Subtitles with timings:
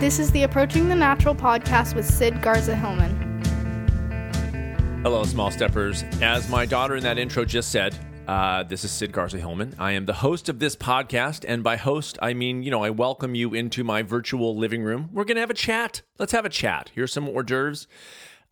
[0.00, 3.12] This is the Approaching the Natural podcast with Sid Garza Hillman.
[5.02, 6.04] Hello, small steppers.
[6.22, 7.94] As my daughter in that intro just said,
[8.26, 9.74] uh, this is Sid Garza Hillman.
[9.78, 12.88] I am the host of this podcast, and by host, I mean, you know, I
[12.88, 15.10] welcome you into my virtual living room.
[15.12, 16.00] We're going to have a chat.
[16.18, 16.90] Let's have a chat.
[16.94, 17.86] Here's some hors d'oeuvres,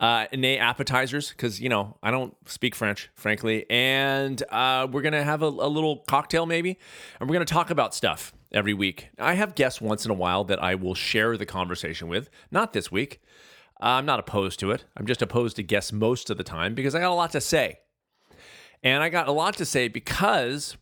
[0.01, 3.65] uh, nay, appetizers, because, you know, I don't speak French, frankly.
[3.71, 6.79] And uh, we're going to have a, a little cocktail, maybe,
[7.19, 9.09] and we're going to talk about stuff every week.
[9.19, 12.31] I have guests once in a while that I will share the conversation with.
[12.51, 13.21] Not this week.
[13.81, 14.85] I'm not opposed to it.
[14.97, 17.41] I'm just opposed to guests most of the time because I got a lot to
[17.41, 17.79] say.
[18.83, 20.77] And I got a lot to say because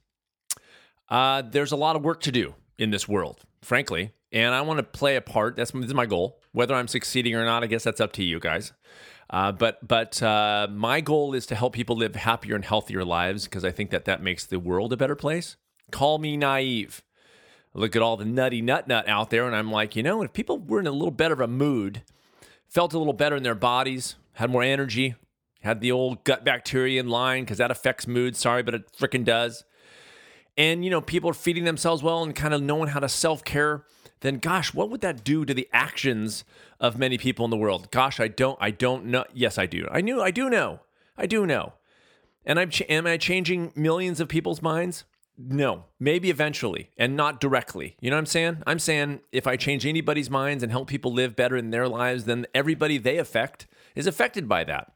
[1.09, 4.12] uh, there's a lot of work to do in this world, frankly.
[4.33, 5.57] And I want to play a part.
[5.57, 6.41] That's this is my goal.
[6.52, 8.73] Whether I'm succeeding or not, I guess that's up to you guys.
[9.30, 13.45] Uh, but but uh, my goal is to help people live happier and healthier lives
[13.45, 15.57] because I think that that makes the world a better place.
[15.91, 17.02] Call me naive.
[17.77, 20.32] Look at all the nutty nut nut out there, and I'm like, you know, if
[20.32, 22.02] people were in a little better of a mood,
[22.68, 25.15] felt a little better in their bodies, had more energy,
[25.63, 28.37] had the old gut bacteria in line because that affects mood.
[28.37, 29.65] Sorry, but it freaking does.
[30.57, 33.45] And, you know, people are feeding themselves well and kind of knowing how to self
[33.45, 33.85] care.
[34.21, 36.45] Then, gosh, what would that do to the actions
[36.80, 37.90] of many people in the world?
[37.90, 39.24] Gosh, I don't, I don't know.
[39.35, 39.87] Yes, I do.
[39.90, 40.80] I knew, I do know.
[41.18, 41.74] I do know.
[42.45, 45.05] And I'm, am I changing millions of people's minds?
[45.38, 47.96] No, maybe eventually and not directly.
[48.01, 48.62] You know what I'm saying?
[48.66, 52.24] I'm saying if I change anybody's minds and help people live better in their lives,
[52.24, 54.93] then everybody they affect is affected by that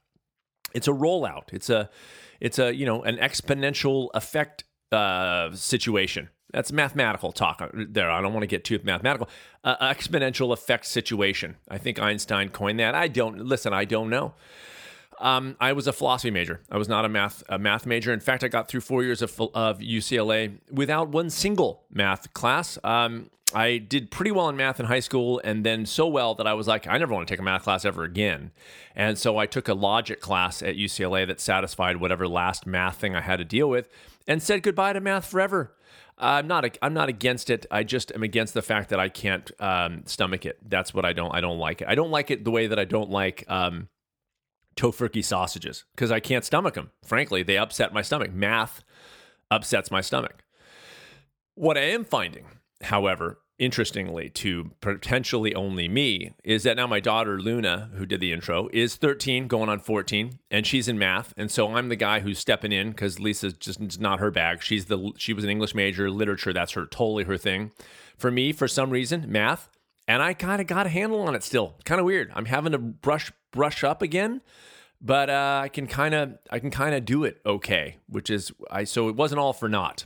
[0.74, 1.52] it's a rollout.
[1.52, 1.91] It's a
[2.41, 6.30] it's a you know an exponential effect uh, situation.
[6.52, 8.10] That's mathematical talk there.
[8.10, 9.28] I don't want to get too mathematical.
[9.62, 11.56] Uh, exponential effect situation.
[11.69, 12.94] I think Einstein coined that.
[12.94, 13.72] I don't listen.
[13.72, 14.34] I don't know.
[15.20, 16.60] Um, I was a philosophy major.
[16.70, 18.12] I was not a math a math major.
[18.12, 22.78] In fact, I got through four years of, of UCLA without one single math class.
[22.82, 26.46] Um, I did pretty well in math in high school, and then so well that
[26.46, 28.53] I was like, I never want to take a math class ever again.
[28.94, 33.14] And so I took a logic class at UCLA that satisfied whatever last math thing
[33.14, 33.88] I had to deal with,
[34.26, 35.75] and said goodbye to math forever.
[36.16, 36.78] I'm not.
[36.82, 37.66] I'm not against it.
[37.70, 40.59] I just am against the fact that I can't um, stomach it.
[40.69, 41.34] That's what I don't.
[41.34, 41.88] I don't like it.
[41.88, 43.88] I don't like it the way that I don't like um,
[44.76, 46.91] Tofurky sausages because I can't stomach them.
[47.04, 48.32] Frankly, they upset my stomach.
[48.32, 48.82] Math
[49.50, 50.44] upsets my stomach.
[51.54, 52.47] What I am finding
[52.82, 58.32] however, interestingly to potentially only me is that now my daughter Luna, who did the
[58.32, 62.20] intro, is 13, going on 14, and she's in math, and so I'm the guy
[62.20, 64.62] who's stepping in because Lisa's just not her bag.
[64.62, 67.72] She's the she was an English major, literature that's her totally her thing.
[68.16, 69.69] For me, for some reason, math,
[70.09, 71.77] and I kind of got a handle on it still.
[71.84, 72.31] Kind of weird.
[72.34, 74.41] I'm having to brush brush up again.
[75.00, 78.53] But uh, I can kind of I can kind of do it okay, which is
[78.71, 80.05] I so it wasn't all for naught.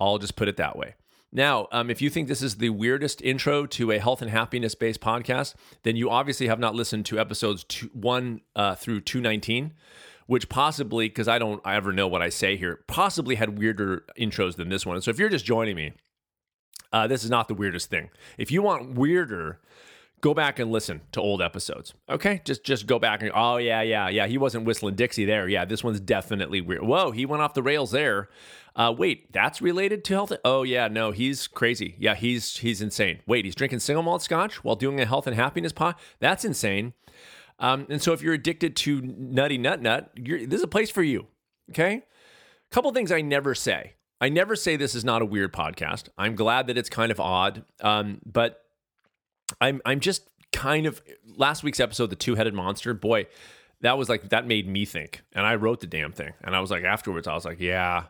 [0.00, 0.94] I'll just put it that way.
[1.30, 4.74] Now, um, if you think this is the weirdest intro to a health and happiness
[4.74, 9.72] based podcast, then you obviously have not listened to episodes two, one uh, through 219,
[10.26, 14.04] which possibly, because I don't I ever know what I say here, possibly had weirder
[14.18, 15.00] intros than this one.
[15.00, 15.92] So if you're just joining me,
[16.92, 18.10] uh, this is not the weirdest thing.
[18.38, 19.60] If you want weirder,
[20.20, 21.94] go back and listen to old episodes.
[22.08, 25.48] Okay, just just go back and oh yeah yeah yeah he wasn't whistling Dixie there.
[25.48, 26.82] Yeah, this one's definitely weird.
[26.82, 28.28] Whoa, he went off the rails there.
[28.74, 30.32] Uh, wait, that's related to health?
[30.44, 31.96] Oh yeah, no, he's crazy.
[31.98, 33.20] Yeah, he's he's insane.
[33.26, 35.96] Wait, he's drinking single malt scotch while doing a health and happiness pod.
[36.20, 36.94] That's insane.
[37.58, 41.02] Um, and so if you're addicted to nutty nut nut, this is a place for
[41.02, 41.26] you.
[41.70, 42.02] Okay.
[42.70, 43.94] Couple things I never say.
[44.22, 46.04] I never say this is not a weird podcast.
[46.16, 48.62] I'm glad that it's kind of odd, um, but
[49.60, 51.02] I'm I'm just kind of
[51.36, 52.94] last week's episode, the two headed monster.
[52.94, 53.26] Boy,
[53.80, 56.60] that was like that made me think, and I wrote the damn thing, and I
[56.60, 58.04] was like afterwards, I was like, yeah,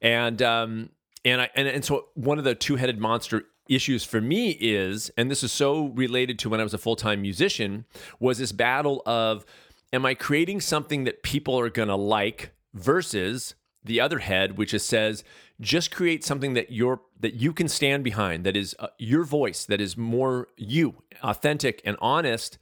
[0.00, 0.88] and um,
[1.22, 5.10] and I and, and so one of the two headed monster issues for me is,
[5.18, 7.84] and this is so related to when I was a full time musician,
[8.18, 9.44] was this battle of
[9.92, 13.54] am I creating something that people are gonna like versus
[13.84, 15.24] the other head, which is says
[15.60, 19.64] just create something that you're that you can stand behind, that is uh, your voice,
[19.64, 22.58] that is more you, authentic and honest.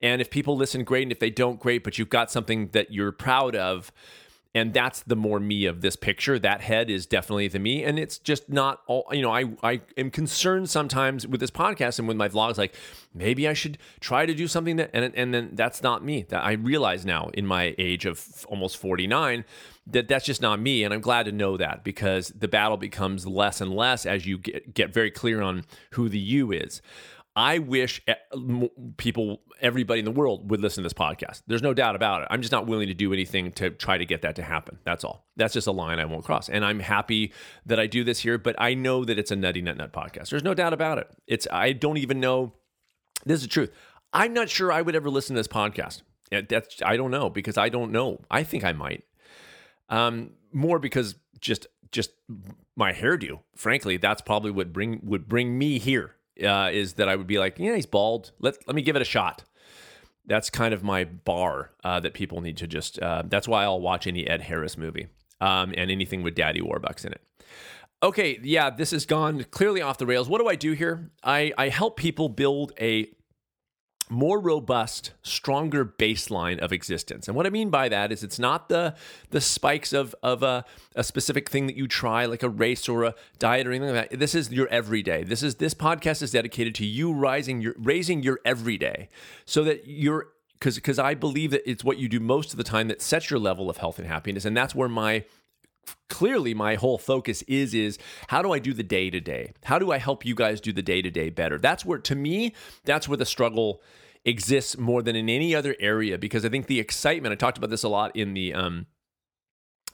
[0.00, 1.02] And if people listen, great.
[1.02, 1.82] And if they don't, great.
[1.82, 3.92] But you've got something that you're proud of
[4.54, 7.98] and that's the more me of this picture that head is definitely the me and
[7.98, 12.08] it's just not all you know i i am concerned sometimes with this podcast and
[12.08, 12.74] with my vlogs like
[13.14, 16.42] maybe i should try to do something that and and then that's not me that
[16.42, 19.44] i realize now in my age of almost 49
[19.90, 23.26] that that's just not me and i'm glad to know that because the battle becomes
[23.26, 26.80] less and less as you get, get very clear on who the you is
[27.36, 28.14] I wish eh,
[28.96, 31.42] people, everybody in the world would listen to this podcast.
[31.46, 32.28] There's no doubt about it.
[32.32, 34.80] I'm just not willing to do anything to try to get that to happen.
[34.82, 35.24] That's all.
[35.36, 36.48] That's just a line I won't cross.
[36.48, 37.32] And I'm happy
[37.64, 40.30] that I do this here, but I know that it's a nutty nut nut podcast.
[40.30, 41.08] There's no doubt about it.
[41.28, 42.54] It's, I don't even know
[43.24, 43.70] This is the truth.
[44.12, 46.02] I'm not sure I would ever listen to this podcast.
[46.30, 48.18] That's I don't know because I don't know.
[48.30, 49.04] I think I might.
[49.88, 52.10] Um, more because just just
[52.76, 53.40] my hairdo.
[53.54, 56.14] Frankly, that's probably what bring would bring me here.
[56.42, 58.32] Uh, is that I would be like, yeah, he's bald.
[58.38, 59.44] Let let me give it a shot.
[60.26, 62.98] That's kind of my bar uh, that people need to just.
[63.00, 65.08] Uh, that's why I'll watch any Ed Harris movie
[65.40, 67.22] um, and anything with Daddy Warbucks in it.
[68.02, 70.28] Okay, yeah, this has gone clearly off the rails.
[70.28, 71.10] What do I do here?
[71.24, 73.10] I, I help people build a
[74.10, 77.28] more robust, stronger baseline of existence.
[77.28, 78.94] And what I mean by that is it's not the
[79.30, 80.64] the spikes of of a,
[80.94, 84.10] a specific thing that you try, like a race or a diet or anything like
[84.10, 84.18] that.
[84.18, 85.24] This is your everyday.
[85.24, 89.08] This is this podcast is dedicated to you rising your raising your everyday
[89.44, 90.28] so that you're
[90.58, 93.30] because because I believe that it's what you do most of the time that sets
[93.30, 94.44] your level of health and happiness.
[94.44, 95.24] And that's where my
[96.08, 97.98] clearly my whole focus is is
[98.28, 99.52] how do I do the day to day?
[99.64, 101.58] How do I help you guys do the day to day better?
[101.58, 102.54] That's where to me
[102.84, 103.82] that's where the struggle
[104.24, 107.70] exists more than in any other area because I think the excitement I talked about
[107.70, 108.86] this a lot in the um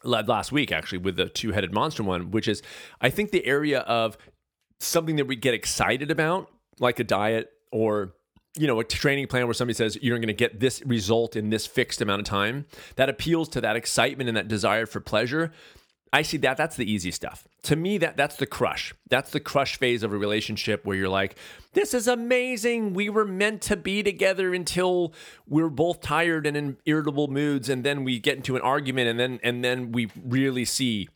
[0.03, 2.63] last week actually with the two-headed monster one which is
[3.01, 4.19] I think the area of
[4.81, 8.15] something that we get excited about like a diet or
[8.57, 11.51] you know a training plan where somebody says you're going to get this result in
[11.51, 12.67] this fixed amount of time
[12.97, 15.53] that appeals to that excitement and that desire for pleasure
[16.15, 17.49] I see that that's the easy stuff.
[17.65, 18.95] To me, that that's the crush.
[19.11, 21.37] That's the crush phase of a relationship where you're like,
[21.73, 22.95] this is amazing.
[22.95, 25.13] We were meant to be together until
[25.49, 29.19] we're both tired and in irritable moods, and then we get into an argument, and
[29.19, 31.09] then and then we really see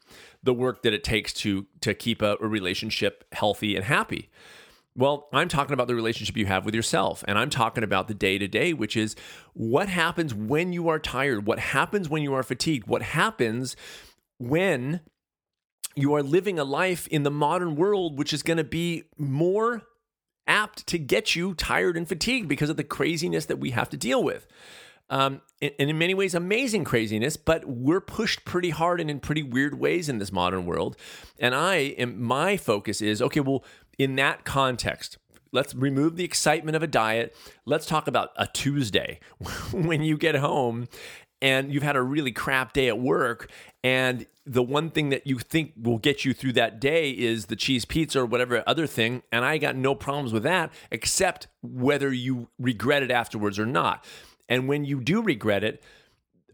[0.43, 4.29] the work that it takes to to keep a, a relationship healthy and happy.
[4.97, 8.15] Well, I'm talking about the relationship you have with yourself, and I'm talking about the
[8.15, 9.15] day to day, which is
[9.53, 13.77] what happens when you are tired, what happens when you are fatigued, what happens
[14.39, 15.01] when
[15.95, 19.83] you are living a life in the modern world, which is going to be more
[20.47, 23.97] apt to get you tired and fatigued because of the craziness that we have to
[23.97, 24.47] deal with.
[25.11, 29.43] Um, and, in many ways, amazing craziness, but we're pushed pretty hard and in pretty
[29.43, 30.97] weird ways in this modern world.
[31.39, 33.65] And I am, my focus is okay, well,
[33.99, 35.19] in that context,
[35.51, 37.35] let's remove the excitement of a diet.
[37.65, 39.21] Let's talk about a Tuesday
[39.73, 40.89] when you get home
[41.41, 43.51] and you've had a really crap day at work
[43.85, 47.57] and the one thing that you think will get you through that day is the
[47.57, 52.13] cheese pizza or whatever other thing and i got no problems with that except whether
[52.13, 54.05] you regret it afterwards or not.
[54.49, 55.83] And when you do regret it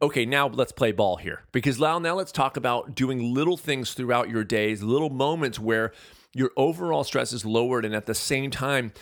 [0.03, 1.43] okay now let's play ball here.
[1.53, 5.93] Because now now let's talk about doing little things throughout your days little moments where
[6.35, 8.93] your overall stress is lowered and at the same time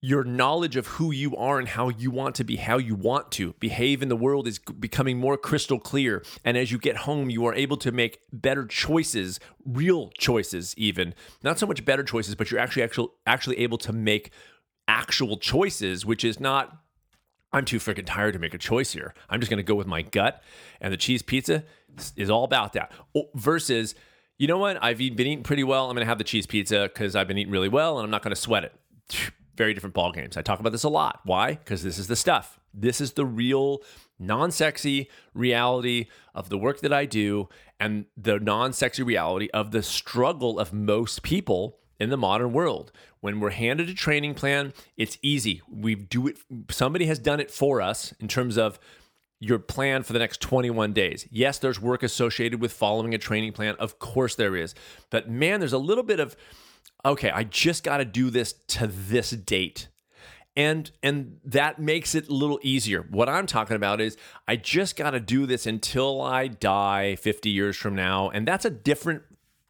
[0.00, 3.32] your knowledge of who you are and how you want to be, how you want
[3.32, 6.24] to behave in the world is becoming more crystal clear.
[6.44, 11.14] And as you get home, you are able to make better choices, real choices, even
[11.42, 14.30] not so much better choices, but you're actually actually actually able to make
[14.86, 16.76] actual choices, which is not.
[17.50, 19.14] I'm too freaking tired to make a choice here.
[19.30, 20.42] I'm just going to go with my gut,
[20.82, 21.64] and the cheese pizza
[22.14, 22.92] is all about that.
[23.34, 23.94] Versus,
[24.36, 24.76] you know what?
[24.84, 25.88] I've been eating pretty well.
[25.88, 28.10] I'm going to have the cheese pizza because I've been eating really well, and I'm
[28.10, 28.74] not going to sweat it
[29.58, 30.36] very different ball games.
[30.36, 31.20] I talk about this a lot.
[31.24, 31.54] Why?
[31.54, 32.58] Because this is the stuff.
[32.72, 33.82] This is the real
[34.18, 40.58] non-sexy reality of the work that I do and the non-sexy reality of the struggle
[40.58, 42.92] of most people in the modern world.
[43.20, 45.60] When we're handed a training plan, it's easy.
[45.70, 46.38] We do it
[46.70, 48.78] somebody has done it for us in terms of
[49.40, 51.26] your plan for the next 21 days.
[51.30, 53.76] Yes, there's work associated with following a training plan.
[53.78, 54.74] Of course there is.
[55.10, 56.36] But man, there's a little bit of
[57.04, 59.88] okay, I just got to do this to this date.
[60.56, 63.02] And and that makes it a little easier.
[63.02, 64.16] What I'm talking about is
[64.48, 68.64] I just got to do this until I die 50 years from now, and that's
[68.64, 69.22] a different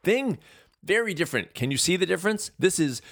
[0.02, 0.38] thing.
[0.82, 1.54] Very different.
[1.54, 2.52] Can you see the difference?
[2.58, 3.02] This is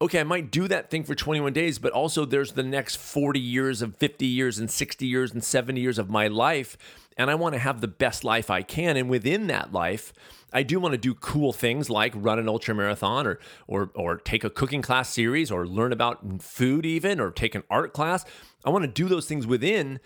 [0.00, 3.40] okay, I might do that thing for 21 days, but also there's the next 40
[3.40, 6.76] years of 50 years and 60 years and 70 years of my life.
[7.16, 8.96] And I want to have the best life I can.
[8.96, 10.12] And within that life,
[10.52, 14.16] I do want to do cool things like run an ultra marathon or or or
[14.16, 18.24] take a cooking class series or learn about food even or take an art class.
[18.64, 20.00] I want to do those things within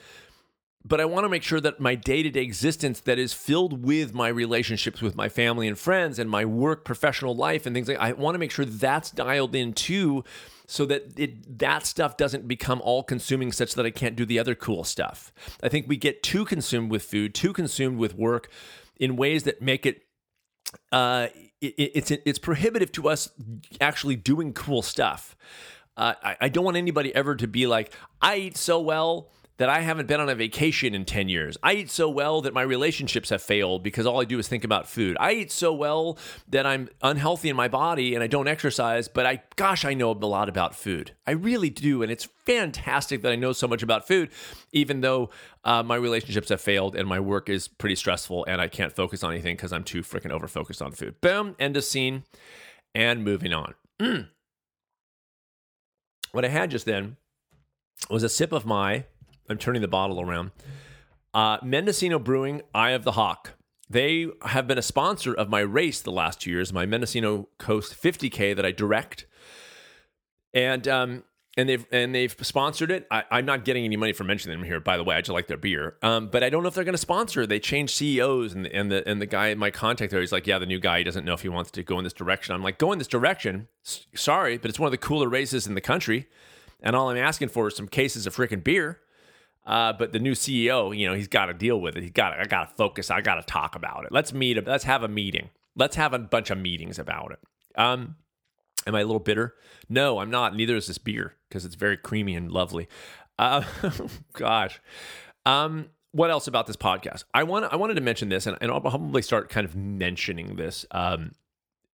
[0.85, 4.29] but I want to make sure that my day-to-day existence that is filled with my
[4.29, 8.13] relationships with my family and friends and my work professional life and things like I
[8.13, 10.25] want to make sure that's dialed in too
[10.67, 14.39] so that it that stuff doesn't become all consuming such that I can't do the
[14.39, 15.33] other cool stuff.
[15.63, 18.51] I think we get too consumed with food, too consumed with work
[18.99, 20.03] in ways that make it
[20.93, 21.29] uh,
[21.61, 23.31] it, it's it's prohibitive to us
[23.81, 25.37] actually doing cool stuff.
[25.97, 29.29] Uh, I, I don't want anybody ever to be like, I eat so well
[29.61, 31.59] that I haven't been on a vacation in 10 years.
[31.63, 34.65] I eat so well that my relationships have failed because all I do is think
[34.65, 35.19] about food.
[35.21, 36.17] I eat so well
[36.49, 40.13] that I'm unhealthy in my body and I don't exercise, but I gosh, I know
[40.13, 41.13] a lot about food.
[41.27, 44.31] I really do and it's fantastic that I know so much about food
[44.73, 45.29] even though
[45.63, 49.23] uh, my relationships have failed and my work is pretty stressful and I can't focus
[49.23, 51.21] on anything cuz I'm too freaking over focused on food.
[51.21, 52.23] Boom, end of scene
[52.95, 53.75] and moving on.
[54.01, 54.29] Mm.
[56.33, 57.17] What I had just then
[58.09, 59.05] was a sip of my
[59.51, 60.53] I'm turning the bottle around.
[61.35, 63.55] Uh, Mendocino Brewing, Eye of the Hawk.
[63.89, 68.01] They have been a sponsor of my race the last two years, my Mendocino Coast
[68.01, 69.27] 50K that I direct,
[70.55, 71.25] and um,
[71.57, 73.09] and they've and they've sponsored it.
[73.11, 75.17] I, am not getting any money for mentioning them here, by the way.
[75.17, 77.47] I just like their beer, um, but I don't know if they're going to sponsor.
[77.47, 80.61] They changed CEOs, and and the and the guy my contact there, he's like, yeah,
[80.61, 82.55] the new guy he doesn't know if he wants to go in this direction.
[82.55, 83.67] I'm like, go in this direction.
[83.85, 86.29] S- sorry, but it's one of the cooler races in the country,
[86.81, 89.01] and all I'm asking for is some cases of freaking beer.
[89.67, 92.03] Uh, but the new CEO, you know, he's got to deal with it.
[92.03, 93.11] He's got I got to focus.
[93.11, 94.13] I got to talk about it.
[94.13, 94.65] Let's meet.
[94.67, 95.51] Let's have a meeting.
[95.77, 97.39] Let's have a bunch of meetings about it.
[97.81, 98.17] Um,
[98.87, 99.55] am I a little bitter?
[99.89, 100.57] No, I'm not.
[100.57, 102.89] Neither is this beer because it's very creamy and lovely.
[103.39, 103.63] Uh,
[104.33, 104.81] gosh.
[105.47, 107.25] Um, what else about this podcast?
[107.35, 110.57] I want I wanted to mention this, and, and I'll probably start kind of mentioning
[110.57, 111.33] this um,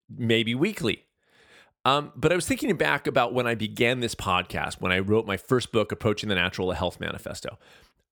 [0.09, 1.06] maybe weekly
[1.87, 5.25] um, but I was thinking back about when I began this podcast, when I wrote
[5.25, 7.61] my first book, Approaching the Natural, Health Manifesto.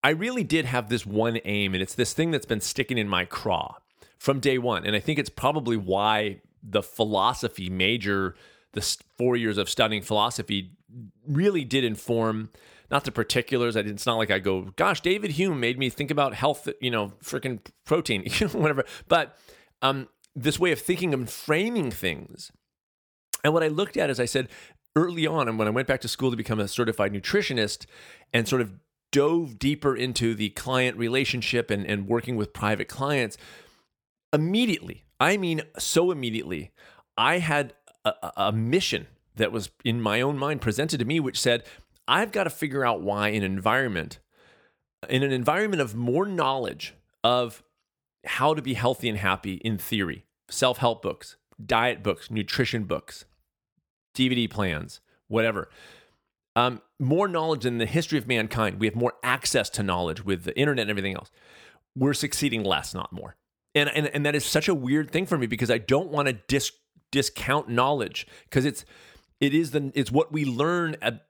[0.05, 3.09] I really did have this one aim, and it's this thing that's been sticking in
[3.09, 3.79] my craw
[4.17, 4.87] from day one.
[4.87, 8.37] And I think it's probably why the philosophy major,
[8.75, 10.71] the four years of studying philosophy,
[11.27, 12.51] really did inform
[12.93, 13.77] not the particulars.
[13.77, 16.69] I did, it's not like I go, gosh, David Hume made me think about health,
[16.81, 18.85] you know, freaking protein, whatever.
[19.09, 19.37] But
[19.83, 22.53] um, this way of thinking and framing things
[23.45, 24.49] and what I looked at is I said
[24.97, 27.87] early on, and when I went back to school to become a certified nutritionist
[28.33, 28.73] and sort of
[29.13, 33.37] dove deeper into the client relationship and, and working with private clients,
[34.33, 36.73] immediately, I mean, so immediately,
[37.17, 37.75] I had
[38.05, 41.65] a, a mission that was in my own mind presented to me, which said,
[42.09, 44.19] I've got to figure out why an environment,
[45.09, 47.63] in an environment of more knowledge of
[48.25, 53.25] how to be healthy and happy in theory, self help books, diet books, nutrition books,
[54.15, 55.69] DVD plans, whatever.
[56.57, 58.79] Um, more knowledge in the history of mankind.
[58.79, 61.31] We have more access to knowledge with the internet and everything else.
[61.97, 63.37] We're succeeding less, not more.
[63.75, 66.29] And, and, and that is such a weird thing for me because I don't want
[66.29, 66.71] to dis,
[67.11, 68.85] discount knowledge because it's
[69.41, 71.27] it is the it's what we learn at,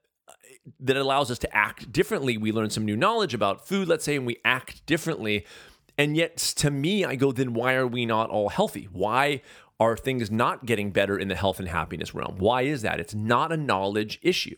[0.79, 2.37] that allows us to act differently.
[2.37, 5.45] We learn some new knowledge about food, let's say, and we act differently.
[5.97, 8.89] And yet, to me, I go, then why are we not all healthy?
[8.91, 9.41] Why
[9.79, 12.35] are things not getting better in the health and happiness realm?
[12.37, 12.99] Why is that?
[12.99, 14.55] It's not a knowledge issue.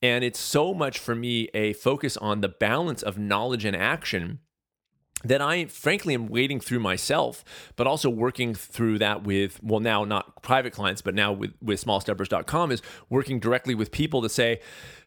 [0.00, 4.40] And it's so much for me a focus on the balance of knowledge and action
[5.24, 7.44] that I frankly am wading through myself,
[7.76, 11.82] but also working through that with, well, now not private clients, but now with, with
[11.82, 14.60] smallsteppers.com is working directly with people to say,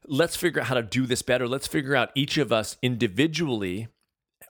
[0.08, 1.48] let's figure out how to do this better.
[1.48, 3.90] Let's figure out each of us individually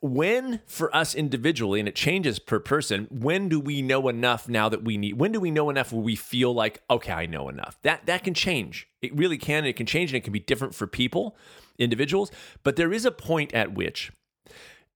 [0.06, 4.70] when for us individually and it changes per person when do we know enough now
[4.70, 7.50] that we need when do we know enough where we feel like okay i know
[7.50, 7.78] enough?
[7.82, 8.88] That that can change.
[9.02, 11.38] It really can and it can change and it can be different for people
[11.78, 12.32] individuals.
[12.64, 14.12] But there is a point at which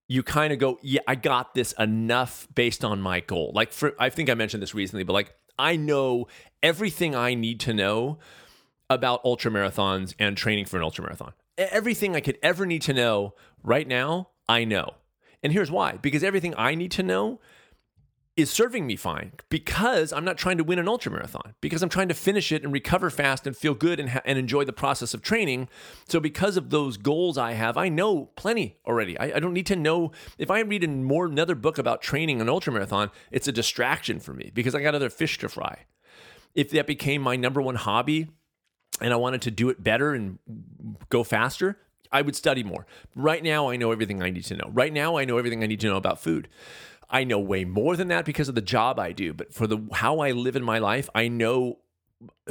[0.08, 3.52] you kind of go yeah i got this enough based on my goal.
[3.54, 6.28] Like for i think i mentioned this recently but like i know
[6.64, 8.20] everything i need to know
[8.90, 12.94] about ultra marathons and training for an ultra marathon everything i could ever need to
[12.94, 14.96] know right now I know.
[15.42, 17.40] And here's why because everything I need to know
[18.40, 21.90] is serving me fine because I'm not trying to win an ultra marathon, because I'm
[21.90, 24.74] trying to finish it and recover fast and feel good and, ha- and enjoy the
[24.74, 25.68] process of training.
[26.08, 29.20] So, because of those goals I have, I know plenty already.
[29.20, 30.12] I, I don't need to know.
[30.38, 34.34] If I read more another book about training an ultra marathon, it's a distraction for
[34.34, 35.86] me because I got other fish to fry.
[36.56, 38.30] If that became my number one hobby
[39.02, 40.40] and I wanted to do it better and
[41.10, 41.78] go faster,
[42.12, 42.86] I would study more.
[43.16, 44.70] Right now, I know everything I need to know.
[44.72, 46.48] Right now, I know everything I need to know about food.
[47.10, 49.80] I know way more than that because of the job I do, but for the
[49.94, 51.80] how I live in my life, I know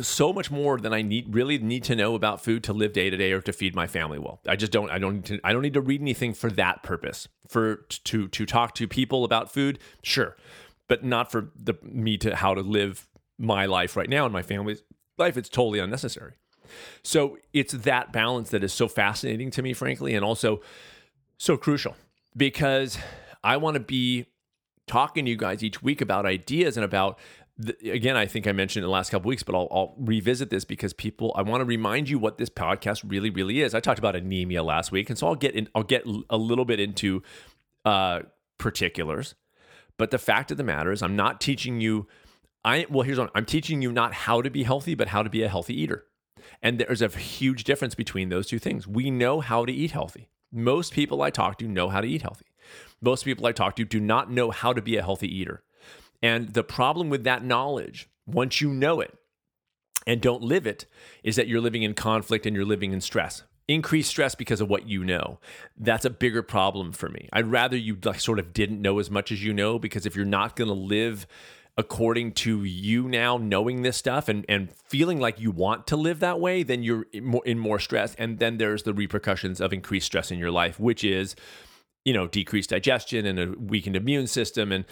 [0.00, 3.10] so much more than I need really need to know about food to live day
[3.10, 4.40] to day or to feed my family well.
[4.48, 6.82] I just don't I don't need to, I don't need to read anything for that
[6.82, 7.28] purpose.
[7.48, 10.36] For to to talk to people about food, sure,
[10.88, 13.06] but not for the me to how to live
[13.38, 14.82] my life right now and my family's
[15.18, 15.36] life.
[15.36, 16.34] It's totally unnecessary.
[17.02, 20.60] So it's that balance that is so fascinating to me, frankly, and also
[21.36, 21.96] so crucial
[22.36, 22.98] because
[23.42, 24.26] I want to be
[24.86, 27.18] talking to you guys each week about ideas and about
[27.84, 30.64] again, I think I mentioned in the last couple weeks, but I'll, I'll revisit this
[30.64, 33.74] because people, I want to remind you what this podcast really, really is.
[33.74, 36.64] I talked about anemia last week, and so I'll get in, I'll get a little
[36.64, 37.22] bit into
[37.84, 38.20] uh,
[38.58, 39.34] particulars.
[39.96, 42.06] But the fact of the matter is, I'm not teaching you.
[42.64, 43.30] I well, here's one.
[43.34, 46.04] I'm teaching you not how to be healthy, but how to be a healthy eater.
[46.62, 48.86] And there's a huge difference between those two things.
[48.86, 50.28] We know how to eat healthy.
[50.50, 52.46] Most people I talk to know how to eat healthy.
[53.00, 55.62] Most people I talk to do not know how to be a healthy eater.
[56.22, 59.16] And the problem with that knowledge, once you know it
[60.06, 60.86] and don't live it,
[61.22, 63.44] is that you're living in conflict and you're living in stress.
[63.68, 65.38] Increased stress because of what you know.
[65.76, 67.28] That's a bigger problem for me.
[67.32, 70.16] I'd rather you like sort of didn't know as much as you know because if
[70.16, 71.26] you're not going to live
[71.78, 76.18] according to you now knowing this stuff and, and feeling like you want to live
[76.18, 78.16] that way, then you're in more, in more stress.
[78.16, 81.36] And then there's the repercussions of increased stress in your life, which is,
[82.04, 84.86] you know, decreased digestion and a weakened immune system and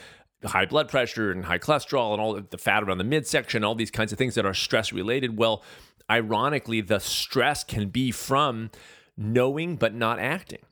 [0.44, 3.90] high blood pressure and high cholesterol and all the fat around the midsection, all these
[3.90, 5.36] kinds of things that are stress related.
[5.36, 5.64] Well,
[6.08, 8.70] ironically, the stress can be from
[9.16, 10.62] knowing but not acting.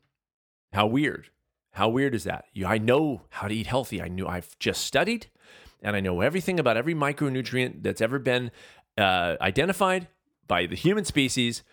[0.71, 1.29] How weird.
[1.73, 2.45] How weird is that?
[2.53, 4.01] You, I know how to eat healthy.
[4.01, 5.27] I knew I've just studied
[5.81, 8.51] and I know everything about every micronutrient that's ever been
[8.97, 10.07] uh, identified
[10.47, 11.63] by the human species.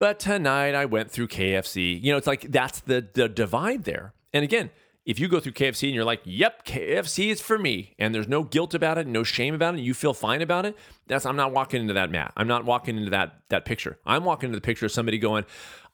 [0.00, 2.02] But tonight I went through KFC.
[2.02, 4.12] You know, it's like that's the, the divide there.
[4.32, 4.70] And again,
[5.04, 8.28] if you go through KFC and you're like, yep, KFC is for me, and there's
[8.28, 11.36] no guilt about it, no shame about it, you feel fine about it, that's I'm
[11.36, 12.32] not walking into that mat.
[12.36, 13.98] I'm not walking into that that picture.
[14.06, 15.44] I'm walking into the picture of somebody going,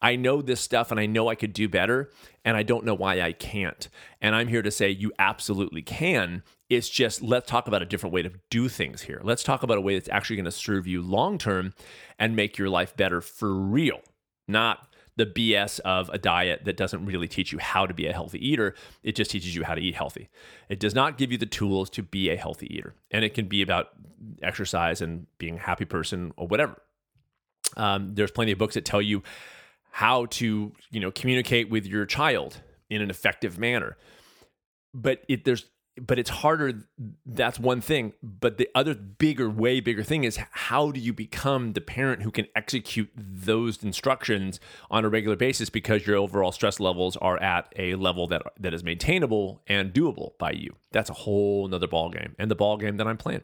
[0.00, 2.10] I know this stuff and I know I could do better,
[2.44, 3.88] and I don't know why I can't.
[4.20, 6.42] And I'm here to say you absolutely can.
[6.70, 9.20] It's just let's talk about a different way to do things here.
[9.22, 11.74] Let's talk about a way that's actually going to serve you long term
[12.18, 14.00] and make your life better for real,
[14.48, 14.86] not
[15.16, 18.38] the BS of a diet that doesn't really teach you how to be a healthy
[18.46, 18.74] eater.
[19.02, 20.30] It just teaches you how to eat healthy.
[20.68, 22.94] It does not give you the tools to be a healthy eater.
[23.10, 23.88] And it can be about
[24.40, 26.80] exercise and being a happy person or whatever.
[27.76, 29.22] Um, there's plenty of books that tell you
[29.90, 33.96] how to, you know, communicate with your child in an effective manner.
[34.94, 35.66] But it, there's
[36.00, 36.82] but it's harder.
[37.26, 38.14] That's one thing.
[38.22, 42.30] But the other bigger, way bigger thing is how do you become the parent who
[42.30, 44.58] can execute those instructions
[44.90, 48.72] on a regular basis because your overall stress levels are at a level that that
[48.72, 50.74] is maintainable and doable by you.
[50.90, 53.42] That's a whole nother ball game, and the ball game that I'm playing.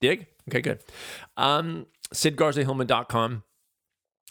[0.00, 0.26] Dig?
[0.48, 0.82] Okay, good.
[1.36, 3.42] Um, SidGarzaHillman.com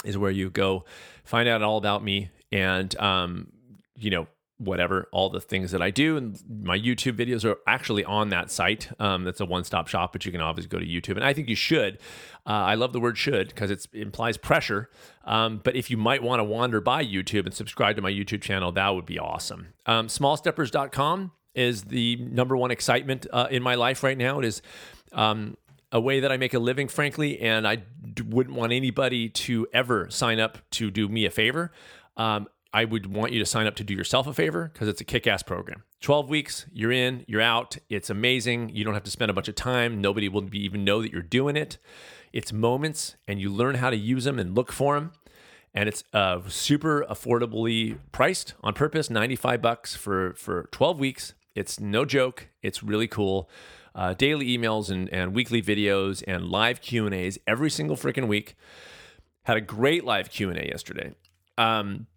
[0.03, 0.85] is where you go
[1.23, 3.51] find out all about me and um,
[3.95, 4.27] you know
[4.59, 8.51] whatever all the things that I do and my YouTube videos are actually on that
[8.51, 8.89] site.
[8.99, 11.47] Um, that's a one-stop shop, but you can obviously go to YouTube, and I think
[11.47, 11.97] you should.
[12.45, 14.89] Uh, I love the word "should" because it implies pressure.
[15.23, 18.41] Um, but if you might want to wander by YouTube and subscribe to my YouTube
[18.41, 19.67] channel, that would be awesome.
[19.85, 24.39] Um, smallsteppers.com is the number one excitement uh, in my life right now.
[24.39, 24.61] It is
[25.13, 25.57] um,
[25.91, 29.67] a way that I make a living, frankly, and I d- wouldn't want anybody to
[29.73, 31.71] ever sign up to do me a favor.
[32.17, 35.01] Um, I would want you to sign up to do yourself a favor because it's
[35.01, 35.83] a kick ass program.
[36.01, 37.77] 12 weeks, you're in, you're out.
[37.89, 38.69] It's amazing.
[38.69, 40.01] You don't have to spend a bunch of time.
[40.01, 41.77] Nobody will even know that you're doing it.
[42.31, 45.13] It's moments, and you learn how to use them and look for them.
[45.73, 51.33] And it's uh, super affordably priced on purpose 95 bucks for, for 12 weeks.
[51.55, 52.49] It's no joke.
[52.61, 53.49] It's really cool.
[53.95, 58.55] Uh, daily emails and, and weekly videos and live Q&As every single freaking week.
[59.43, 61.13] Had a great live Q&A yesterday.
[61.57, 62.07] Um,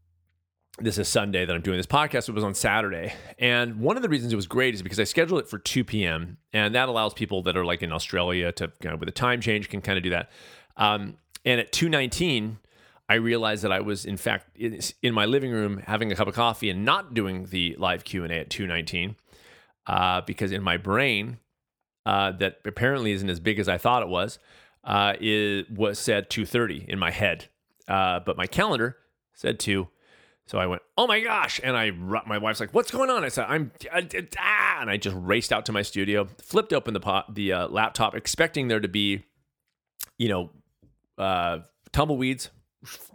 [0.78, 2.28] this is Sunday that I'm doing this podcast.
[2.28, 3.12] It was on Saturday.
[3.38, 5.84] And one of the reasons it was great is because I scheduled it for 2
[5.84, 6.38] p.m.
[6.52, 9.82] And that allows people that are like in Australia to with a time change can
[9.82, 10.30] kind of do that.
[10.76, 12.58] Um, and at 219,
[13.08, 16.28] I realized that I was in fact in, in, my living room having a cup
[16.28, 19.16] of coffee and not doing the live Q&A at 219
[19.86, 21.38] uh, because in my brain,
[22.06, 24.38] uh, that apparently isn't as big as I thought it was,
[24.84, 27.48] uh, it was said 230 in my head.
[27.86, 28.96] Uh, but my calendar
[29.34, 29.88] said 2
[30.46, 31.60] so I went, oh my gosh.
[31.62, 33.24] And I, my wife's like, what's going on?
[33.24, 34.02] I said, I'm, uh,
[34.38, 37.68] ah, and I just raced out to my studio, flipped open the pot, the uh,
[37.68, 39.24] laptop, expecting there to be,
[40.18, 40.50] you know,
[41.18, 41.60] uh,
[41.92, 42.50] tumbleweeds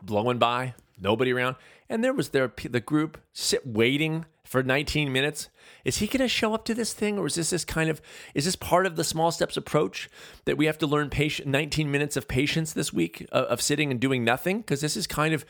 [0.02, 1.58] blowing by, nobody around.
[1.90, 5.50] And there was there the group sit waiting for 19 minutes.
[5.86, 8.02] Is he going to show up to this thing, or is this this kind of
[8.34, 10.10] is this part of the small steps approach
[10.46, 13.92] that we have to learn patient 19 minutes of patience this week of, of sitting
[13.92, 14.58] and doing nothing?
[14.60, 15.46] Because this is kind of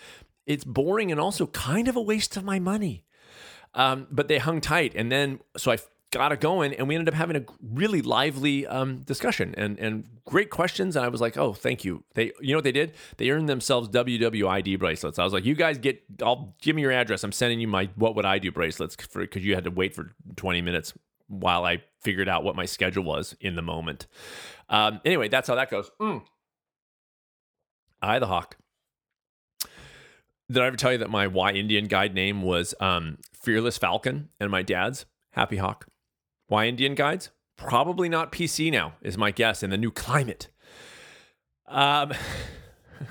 [0.47, 3.03] it's boring and also kind of a waste of my money.
[3.75, 5.77] Um, but they hung tight, and then so I
[6.11, 10.05] got it going, and we ended up having a really lively um, discussion and and
[10.27, 10.95] great questions.
[10.95, 12.03] And I was like, oh, thank you.
[12.13, 12.93] They, you know what they did?
[13.17, 15.19] They earned themselves WWID bracelets.
[15.19, 17.23] I was like, you guys get, I'll give me your address.
[17.23, 19.95] I'm sending you my what would I do bracelets for because you had to wait
[19.95, 20.93] for 20 minutes
[21.27, 24.07] while I figured out what my schedule was in the moment.
[24.69, 25.91] Um, anyway, that's how that goes.
[25.99, 26.23] Mm.
[28.01, 28.57] I the Hawk.
[30.49, 34.29] Did I ever tell you that my Y Indian guide name was um, Fearless Falcon
[34.39, 35.87] and my dad's Happy Hawk?
[36.49, 37.31] Y Indian guides?
[37.57, 40.47] Probably not PC now, is my guess in the new climate.
[41.67, 42.13] Um,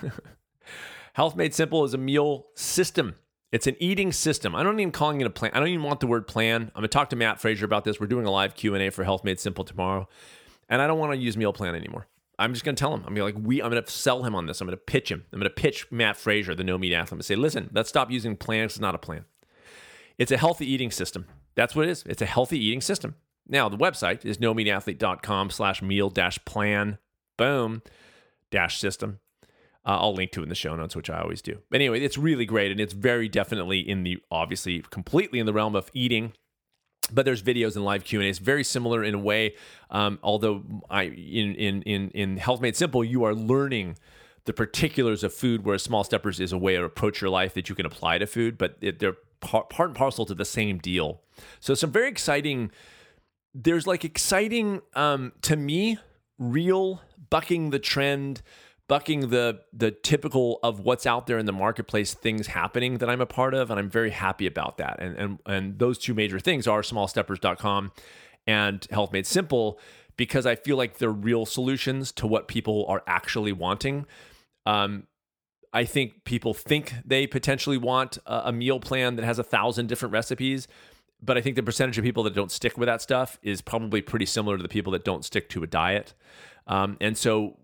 [1.15, 3.17] Health Made Simple is a meal system.
[3.53, 4.55] It's an eating system.
[4.55, 5.51] I don't even calling it a plan.
[5.55, 6.63] I don't even want the word plan.
[6.63, 8.01] I'm gonna talk to Matt Frazier about this.
[8.01, 10.09] We're doing a live Q and A for Health Made Simple tomorrow,
[10.69, 12.07] and I don't want to use meal plan anymore.
[12.39, 13.03] I'm just gonna tell him.
[13.07, 13.63] I'm gonna like we.
[13.63, 14.61] I'm gonna sell him on this.
[14.61, 15.25] I'm gonna pitch him.
[15.33, 18.37] I'm gonna pitch Matt Frazier, the no meat athlete, and say, listen, let's stop using
[18.37, 18.73] plans.
[18.73, 19.25] It's not a plan.
[20.19, 21.27] It's a healthy eating system.
[21.55, 22.05] That's what it is.
[22.07, 23.17] It's a healthy eating system.
[23.49, 26.99] Now the website is no meat nomeatathlete.com slash meal dash plan.
[27.39, 27.83] Boom
[28.51, 29.21] dash system.
[29.85, 31.61] Uh, I'll link to it in the show notes, which I always do.
[31.71, 35.53] But anyway, it's really great, and it's very definitely in the obviously completely in the
[35.53, 36.33] realm of eating.
[37.13, 39.55] But there's videos and live Q and A's very similar in a way.
[39.91, 43.97] Um, although I in in in in Health Made Simple, you are learning
[44.45, 47.69] the particulars of food, whereas Small Steppers is a way to approach your life that
[47.69, 50.79] you can apply to food, but it, they're part, part and parcel to the same
[50.79, 51.21] deal.
[51.61, 52.71] So some very exciting.
[53.55, 55.99] There's like exciting um, to me,
[56.39, 58.43] real bucking the trend
[58.89, 63.21] bucking the the typical of what's out there in the marketplace things happening that I'm
[63.21, 66.39] a part of and I'm very happy about that and and and those two major
[66.39, 67.93] things are smallsteppers.com
[68.47, 69.79] and health made simple
[70.17, 74.07] because I feel like they're real solutions to what people are actually wanting
[74.67, 75.07] um
[75.73, 80.13] I think people think they potentially want a, meal plan that has a thousand different
[80.13, 80.69] recipes
[81.21, 84.01] but I think the percentage of people that don't stick with that stuff is probably
[84.01, 86.15] pretty similar to the people that don't stick to a diet.
[86.67, 87.57] Um, and so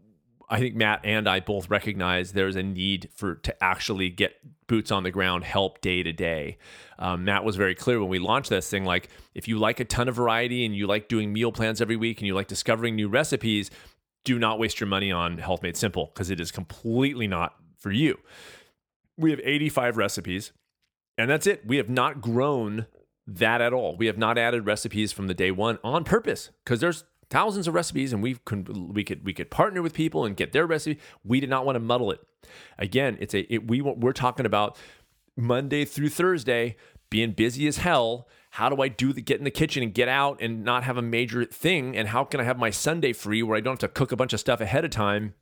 [0.53, 4.35] I think Matt and I both recognize there's a need for to actually get
[4.67, 6.59] boots on the ground help day to day.
[6.99, 8.85] Um, Matt was very clear when we launched this thing.
[8.85, 11.97] Like, if you like a ton of variety and you like doing meal plans every
[11.97, 13.71] week and you like discovering new recipes,
[14.25, 17.91] do not waste your money on Health Made Simple because it is completely not for
[17.91, 18.19] you.
[19.17, 20.53] We have 85 recipes,
[21.17, 21.67] and that's it.
[21.67, 22.89] We have not grown
[23.27, 23.97] that at all.
[23.97, 27.75] We have not added recipes from the day one on purpose because there's thousands of
[27.75, 31.01] recipes and we could we could we could partner with people and get their recipe.
[31.25, 32.21] We did not want to muddle it.
[32.79, 34.77] Again it's a it, we we're talking about
[35.35, 36.77] monday through thursday
[37.09, 38.29] being busy as hell.
[38.51, 40.99] How do i do the get in the kitchen and get out and not have
[40.99, 41.97] a major thing?
[41.97, 44.17] And how can i have my sunday free where i don't have to cook a
[44.17, 45.33] bunch of stuff ahead of time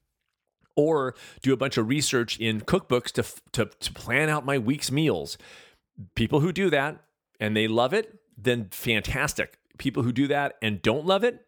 [0.77, 4.93] or do a bunch of research in cookbooks to to, to plan out my week's
[4.93, 5.37] meals?
[6.15, 7.03] People who do that
[7.41, 9.59] and they love it then fantastic.
[9.79, 11.45] People who do that and don't love it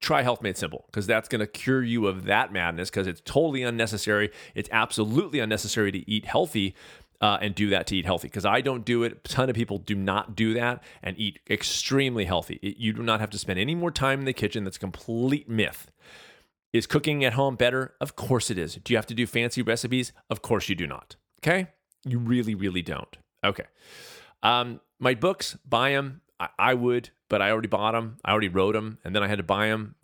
[0.00, 3.20] try Health Made Simple because that's going to cure you of that madness because it's
[3.24, 4.30] totally unnecessary.
[4.54, 6.74] It's absolutely unnecessary to eat healthy.
[7.20, 9.12] Uh, and do that to eat healthy because I don't do it.
[9.12, 12.60] A ton of people do not do that and eat extremely healthy.
[12.62, 14.62] It, you do not have to spend any more time in the kitchen.
[14.62, 15.90] That's a complete myth.
[16.72, 17.94] Is cooking at home better?
[18.00, 18.76] Of course it is.
[18.76, 20.12] Do you have to do fancy recipes?
[20.30, 21.16] Of course you do not.
[21.40, 21.66] Okay?
[22.04, 23.16] You really, really don't.
[23.42, 23.64] Okay.
[24.44, 26.20] Um, my books, buy them.
[26.40, 28.18] I, I would but I already bought them.
[28.24, 29.94] I already wrote them, and then I had to buy them.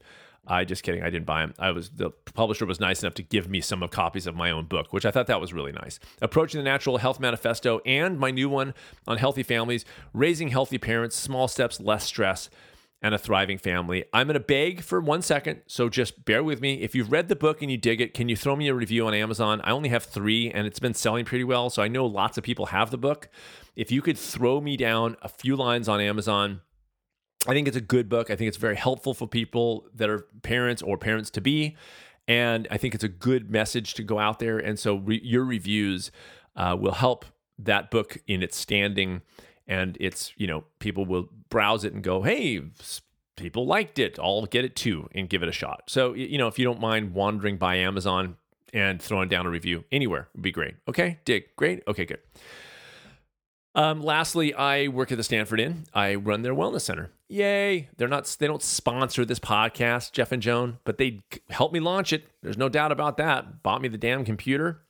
[0.47, 1.03] I just kidding.
[1.03, 1.55] I didn't buy them.
[1.59, 4.51] I was the publisher was nice enough to give me some of copies of my
[4.51, 5.99] own book, which I thought that was really nice.
[6.21, 8.75] Approaching the Natural Health Manifesto and my new one
[9.09, 12.51] on healthy families, raising healthy parents, small steps, less stress,
[13.01, 14.05] and a thriving family.
[14.13, 16.83] I'm to beg for one second, so just bear with me.
[16.83, 19.07] If you've read the book and you dig it, can you throw me a review
[19.07, 19.63] on Amazon?
[19.65, 22.45] I only have three, and it's been selling pretty well, so I know lots of
[22.45, 23.31] people have the book.
[23.77, 26.61] If you could throw me down a few lines on Amazon
[27.47, 28.31] I think it's a good book.
[28.31, 31.77] I think it's very helpful for people that are parents or parents to be.
[32.27, 34.59] And I think it's a good message to go out there.
[34.59, 36.11] And so re- your reviews
[36.57, 37.27] uh, will help
[37.59, 39.21] that book in its standing.
[39.67, 42.63] And it's, you know, people will browse it and go, hey,
[43.37, 44.19] people liked it.
[44.19, 45.85] I'll get it too and give it a shot.
[45.89, 48.37] So, you know, if you don't mind wandering by Amazon
[48.73, 50.77] and throwing down a review anywhere would be great.
[50.89, 51.45] Okay, dig.
[51.57, 51.83] Great.
[51.87, 52.21] Okay, good.
[53.75, 55.85] Um, lastly, I work at the Stanford Inn.
[55.93, 57.11] I run their wellness center.
[57.29, 57.89] Yay!
[57.97, 62.13] They're not they don't sponsor this podcast, Jeff and Joan, but they helped me launch
[62.13, 62.25] it.
[62.43, 63.63] There's no doubt about that.
[63.63, 64.81] Bought me the damn computer.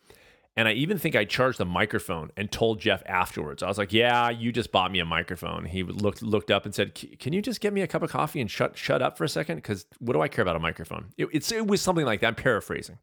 [0.57, 3.62] And I even think I charged the microphone and told Jeff afterwards.
[3.62, 6.73] I was like, "Yeah, you just bought me a microphone." He looked looked up and
[6.75, 9.25] said, "Can you just get me a cup of coffee and shut shut up for
[9.25, 9.57] a second?
[9.57, 12.29] Because what do I care about a microphone?" It, it was something like that.
[12.29, 12.99] I'm paraphrasing.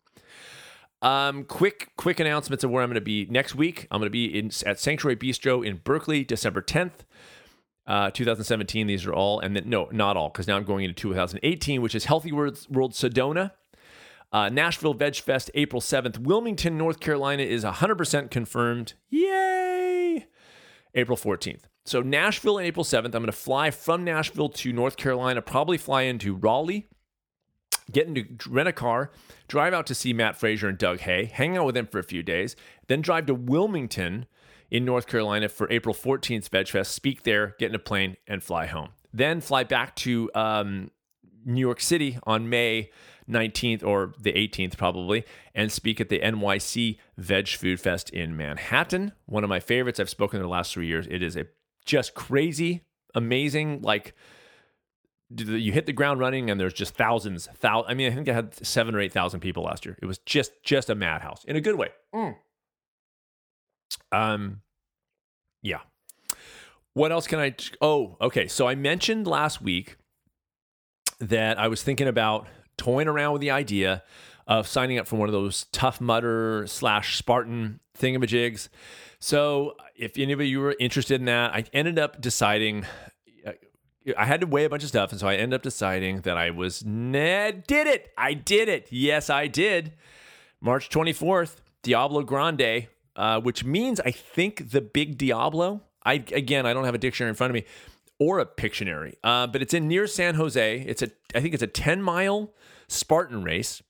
[1.01, 3.87] Um, quick, quick announcements of where I'm going to be next week.
[3.89, 6.91] I'm going to be in at Sanctuary Bistro in Berkeley, December 10th,
[7.87, 8.87] uh, 2017.
[8.87, 11.95] These are all, and then no, not all, because now I'm going into 2018, which
[11.95, 13.51] is Healthy World, World Sedona.
[14.31, 16.19] Uh, Nashville Veg Fest, April 7th.
[16.19, 18.93] Wilmington, North Carolina is 100% confirmed.
[19.09, 20.27] Yay!
[20.93, 21.63] April 14th.
[21.83, 23.05] So Nashville on April 7th.
[23.05, 26.87] I'm going to fly from Nashville to North Carolina, probably fly into Raleigh,
[27.91, 29.11] get into rent a car,
[29.47, 32.03] drive out to see Matt Frazier and Doug Hay, hang out with them for a
[32.03, 32.55] few days,
[32.87, 34.25] then drive to Wilmington
[34.69, 38.41] in North Carolina for April 14th Veg Fest, speak there, get in a plane, and
[38.43, 38.89] fly home.
[39.13, 40.91] Then fly back to um,
[41.45, 42.89] New York City on May
[43.29, 45.23] 19th or the 18th probably
[45.55, 49.13] and speak at the NYC Veg Food Fest in Manhattan.
[49.25, 49.99] One of my favorites.
[49.99, 51.07] I've spoken in the last three years.
[51.09, 51.45] It is a
[51.85, 52.81] just crazy,
[53.15, 54.13] amazing, like
[55.37, 58.33] you hit the ground running and there's just thousands thou- i mean i think i
[58.33, 59.97] had seven or eight thousand people last year.
[60.01, 61.89] It was just just a madhouse in a good way.
[62.13, 62.35] Mm.
[64.11, 64.61] um
[65.61, 65.79] yeah.
[66.93, 68.47] What else can i oh okay.
[68.47, 69.97] So i mentioned last week
[71.19, 74.03] that i was thinking about toying around with the idea
[74.47, 78.69] of signing up for one of those Tough Mudder slash spartan thingamajigs
[79.19, 82.83] so if any of you were interested in that i ended up deciding
[84.17, 86.37] I had to weigh a bunch of stuff, and so I ended up deciding that
[86.37, 88.11] I was nah, did it.
[88.17, 88.87] I did it.
[88.89, 89.93] Yes, I did.
[90.59, 95.81] March 24th, Diablo Grande, uh, which means I think the big Diablo.
[96.03, 97.65] I again, I don't have a dictionary in front of me
[98.19, 100.81] or a Pictionary, uh, but it's in near San Jose.
[100.81, 102.51] It's a, I think it's a 10 mile
[102.87, 103.81] Spartan race.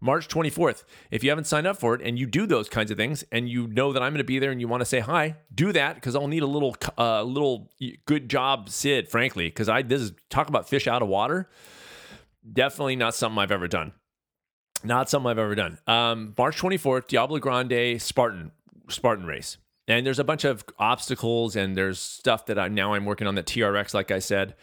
[0.00, 0.84] March 24th.
[1.10, 3.48] If you haven't signed up for it and you do those kinds of things and
[3.48, 5.72] you know that I'm going to be there and you want to say hi, do
[5.72, 7.70] that because I'll need a little uh, little
[8.06, 11.48] good job Sid, frankly, because I this is talk about fish out of water.
[12.50, 13.92] Definitely not something I've ever done.
[14.82, 15.78] Not something I've ever done.
[15.86, 18.52] Um, March 24th, Diablo Grande Spartan
[18.88, 19.58] Spartan race.
[19.86, 23.34] And there's a bunch of obstacles and there's stuff that I now I'm working on
[23.34, 24.54] the TRX, like I said.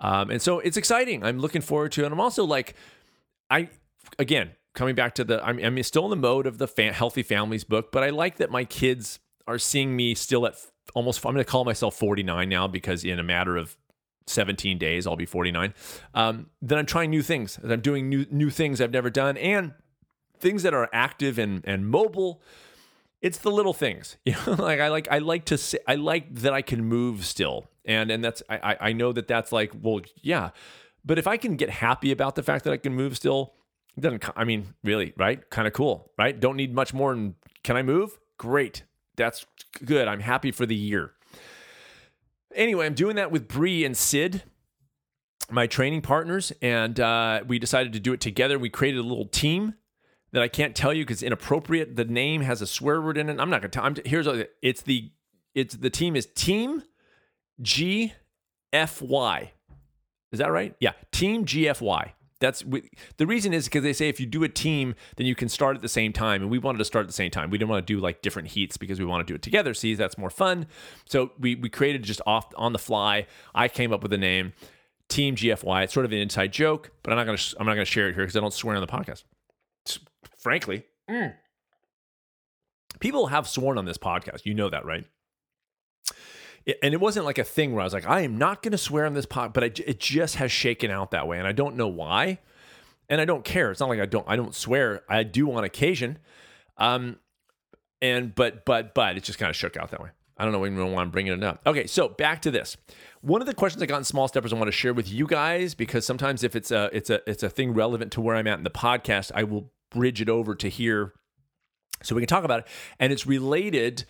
[0.00, 1.22] Um, and so it's exciting.
[1.24, 2.06] I'm looking forward to it.
[2.06, 2.74] And I'm also like,
[3.48, 3.70] I
[4.18, 7.22] again, coming back to the, I'm, I'm still in the mode of the fa- healthy
[7.22, 10.54] families book, but I like that my kids are seeing me still at
[10.94, 13.76] almost, I'm going to call myself 49 now because in a matter of
[14.26, 15.74] 17 days, I'll be 49.
[16.14, 17.58] Um, then I'm trying new things.
[17.62, 19.72] I'm doing new, new things I've never done and
[20.38, 22.42] things that are active and, and mobile.
[23.20, 26.34] It's the little things, you know, like I like, I like to say, I like
[26.36, 27.68] that I can move still.
[27.84, 30.50] And, and that's, I, I know that that's like, well, yeah,
[31.04, 33.54] but if I can get happy about the fact that I can move still,
[33.98, 35.48] doesn't I mean really right?
[35.50, 36.38] Kind of cool, right?
[36.38, 37.12] Don't need much more.
[37.12, 38.18] And can I move?
[38.38, 38.84] Great,
[39.16, 39.46] that's
[39.84, 40.08] good.
[40.08, 41.12] I'm happy for the year.
[42.54, 44.42] Anyway, I'm doing that with Bree and Sid,
[45.50, 48.58] my training partners, and uh, we decided to do it together.
[48.58, 49.74] We created a little team
[50.32, 51.96] that I can't tell you because inappropriate.
[51.96, 53.38] The name has a swear word in it.
[53.38, 53.84] I'm not gonna tell.
[53.84, 54.26] I'm, here's
[54.60, 55.12] it's the
[55.54, 56.82] it's the team is Team
[57.60, 58.12] G
[58.72, 59.52] F Y.
[60.32, 60.74] Is that right?
[60.80, 62.12] Yeah, Team GFY.
[62.42, 62.64] That's
[63.18, 65.76] the reason is because they say if you do a team, then you can start
[65.76, 66.42] at the same time.
[66.42, 67.50] And we wanted to start at the same time.
[67.50, 69.74] We didn't want to do like different heats because we want to do it together.
[69.74, 70.66] See, that's more fun.
[71.04, 73.28] So we we created just off on the fly.
[73.54, 74.54] I came up with the name
[75.08, 75.84] Team GFY.
[75.84, 78.16] It's sort of an inside joke, but I'm not gonna I'm not gonna share it
[78.16, 79.22] here because I don't swear on the podcast.
[80.36, 81.34] Frankly, mm.
[82.98, 84.46] people have sworn on this podcast.
[84.46, 85.04] You know that, right?
[86.82, 88.78] And it wasn't like a thing where I was like, I am not going to
[88.78, 91.52] swear on this pod, but I, it just has shaken out that way, and I
[91.52, 92.38] don't know why,
[93.08, 93.70] and I don't care.
[93.70, 95.02] It's not like I don't I don't swear.
[95.08, 96.18] I do on occasion,
[96.76, 97.16] um,
[98.00, 100.10] and but but but it just kind of shook out that way.
[100.36, 101.60] I don't know even why I'm bringing it up.
[101.66, 102.76] Okay, so back to this.
[103.20, 105.26] One of the questions I got in Small Steppers I want to share with you
[105.26, 108.46] guys because sometimes if it's a it's a it's a thing relevant to where I'm
[108.46, 111.12] at in the podcast, I will bridge it over to here
[112.02, 112.66] so we can talk about it,
[112.98, 114.04] and it's related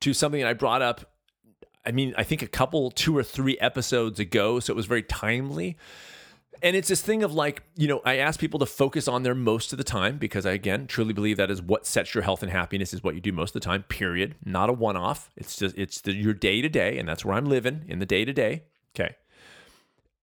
[0.00, 1.13] to something that I brought up
[1.86, 4.60] I mean, I think a couple, two or three episodes ago.
[4.60, 5.76] So it was very timely.
[6.62, 9.34] And it's this thing of like, you know, I ask people to focus on their
[9.34, 12.42] most of the time because I, again, truly believe that is what sets your health
[12.42, 14.36] and happiness is what you do most of the time, period.
[14.44, 15.30] Not a one off.
[15.36, 16.98] It's just, it's the, your day to day.
[16.98, 18.62] And that's where I'm living in the day to day.
[18.94, 19.14] Okay.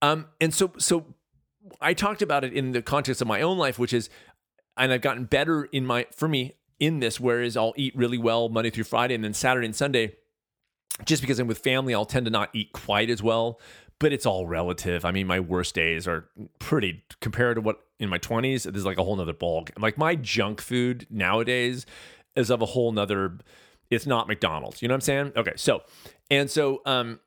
[0.02, 1.06] Um, and so, so
[1.80, 4.10] I talked about it in the context of my own life, which is,
[4.78, 8.50] and I've gotten better in my, for me, in this, whereas I'll eat really well
[8.50, 10.15] Monday through Friday and then Saturday and Sunday
[11.06, 13.60] just because I'm with family, I'll tend to not eat quite as well,
[14.00, 15.06] but it's all relative.
[15.06, 18.98] I mean, my worst days are pretty compared to what in my 20s, there's like
[18.98, 19.68] a whole nother ball.
[19.78, 21.86] Like my junk food nowadays
[22.36, 23.38] is of a whole nother,
[23.90, 24.82] it's not McDonald's.
[24.82, 25.32] You know what I'm saying?
[25.36, 25.54] Okay.
[25.56, 25.84] So,
[26.30, 27.20] and so, um,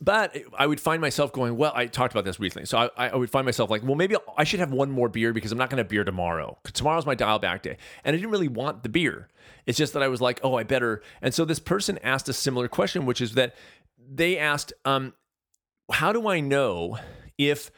[0.00, 2.66] but I would find myself going, well, I talked about this recently.
[2.66, 5.32] So I, I would find myself like, well, maybe I should have one more beer
[5.32, 6.58] because I'm not going to beer tomorrow.
[6.72, 7.76] Tomorrow's my dial back day.
[8.04, 9.28] And I didn't really want the beer.
[9.66, 11.02] It's just that I was like, oh, I better.
[11.20, 13.54] And so this person asked a similar question, which is that
[13.96, 15.14] they asked, um,
[15.90, 16.98] how do I know
[17.38, 17.70] if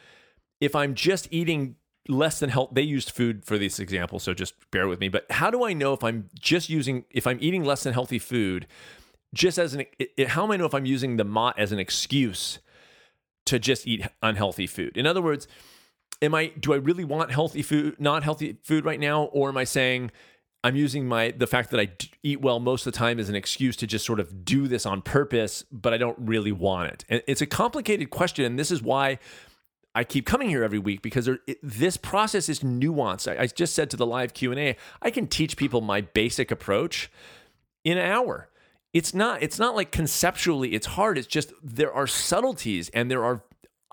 [0.60, 1.76] if I'm just eating
[2.08, 5.24] less than health they used food for this example so just bear with me but
[5.30, 8.66] how do i know if i'm just using if i'm eating less than healthy food
[9.34, 11.78] just as an it, how am I know if I'm using the mot as an
[11.78, 12.58] excuse
[13.46, 14.96] to just eat unhealthy food?
[14.96, 15.46] In other words,
[16.22, 19.56] am I do I really want healthy food, not healthy food right now, or am
[19.56, 20.10] I saying
[20.62, 21.90] I'm using my the fact that I
[22.22, 24.86] eat well most of the time as an excuse to just sort of do this
[24.86, 27.04] on purpose, but I don't really want it.
[27.10, 29.18] And it's a complicated question, and this is why
[29.94, 33.30] I keep coming here every week because there, it, this process is nuanced.
[33.30, 36.00] I, I just said to the live Q and A, I can teach people my
[36.00, 37.10] basic approach
[37.84, 38.48] in an hour.
[38.94, 39.42] It's not.
[39.42, 41.18] It's not like conceptually it's hard.
[41.18, 43.42] It's just there are subtleties and there are.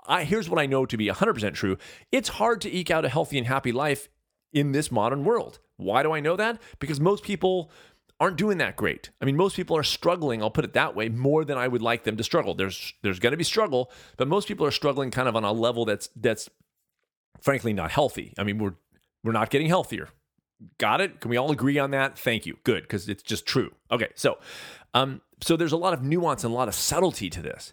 [0.06, 1.76] I here's what I know to be 100% true.
[2.10, 4.08] It's hard to eke out a healthy and happy life
[4.52, 5.58] in this modern world.
[5.76, 6.60] Why do I know that?
[6.78, 7.70] Because most people
[8.20, 9.10] aren't doing that great.
[9.20, 11.82] I mean, most people are struggling, I'll put it that way, more than I would
[11.82, 12.54] like them to struggle.
[12.54, 15.52] There's there's going to be struggle, but most people are struggling kind of on a
[15.52, 16.48] level that's that's
[17.40, 18.32] frankly not healthy.
[18.38, 18.74] I mean, we're
[19.24, 20.08] we're not getting healthier.
[20.78, 21.20] Got it?
[21.20, 22.18] Can we all agree on that?
[22.18, 22.56] Thank you.
[22.64, 23.72] Good, because it's just true.
[23.90, 24.38] Okay, so
[24.94, 27.72] um, so there's a lot of nuance and a lot of subtlety to this.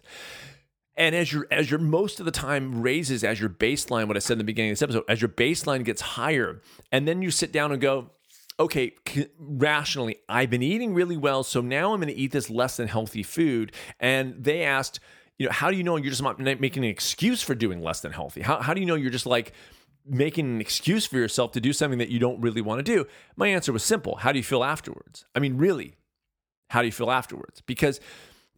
[0.96, 4.20] And as your as your most of the time raises as your baseline, what I
[4.20, 6.60] said in the beginning of this episode, as your baseline gets higher,
[6.92, 8.10] and then you sit down and go,
[8.58, 8.92] okay,
[9.38, 12.88] rationally, I've been eating really well, so now I'm going to eat this less than
[12.88, 13.72] healthy food.
[13.98, 15.00] And they asked,
[15.38, 18.00] you know, how do you know you're just not making an excuse for doing less
[18.00, 18.42] than healthy?
[18.42, 19.54] How how do you know you're just like
[20.06, 23.06] making an excuse for yourself to do something that you don't really want to do?
[23.36, 24.16] My answer was simple.
[24.16, 25.24] How do you feel afterwards?
[25.34, 25.96] I mean, really,
[26.70, 27.60] how do you feel afterwards?
[27.60, 28.00] Because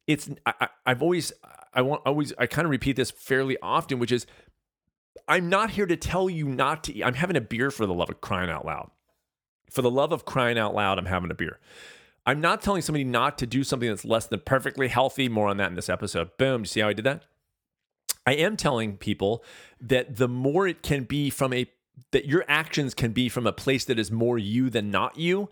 [0.06, 1.32] it's I, I've always
[1.74, 4.26] I want always I kind of repeat this fairly often, which is
[5.28, 7.04] I'm not here to tell you not to eat.
[7.04, 8.90] I'm having a beer for the love of crying out loud.
[9.70, 11.58] For the love of crying out loud, I'm having a beer.
[12.26, 15.28] I'm not telling somebody not to do something that's less than perfectly healthy.
[15.28, 16.36] More on that in this episode.
[16.38, 16.62] Boom.
[16.62, 17.24] You see how I did that?
[18.26, 19.44] I am telling people
[19.80, 21.66] that the more it can be from a
[22.10, 25.48] that your actions can be from a place that is more you than not you,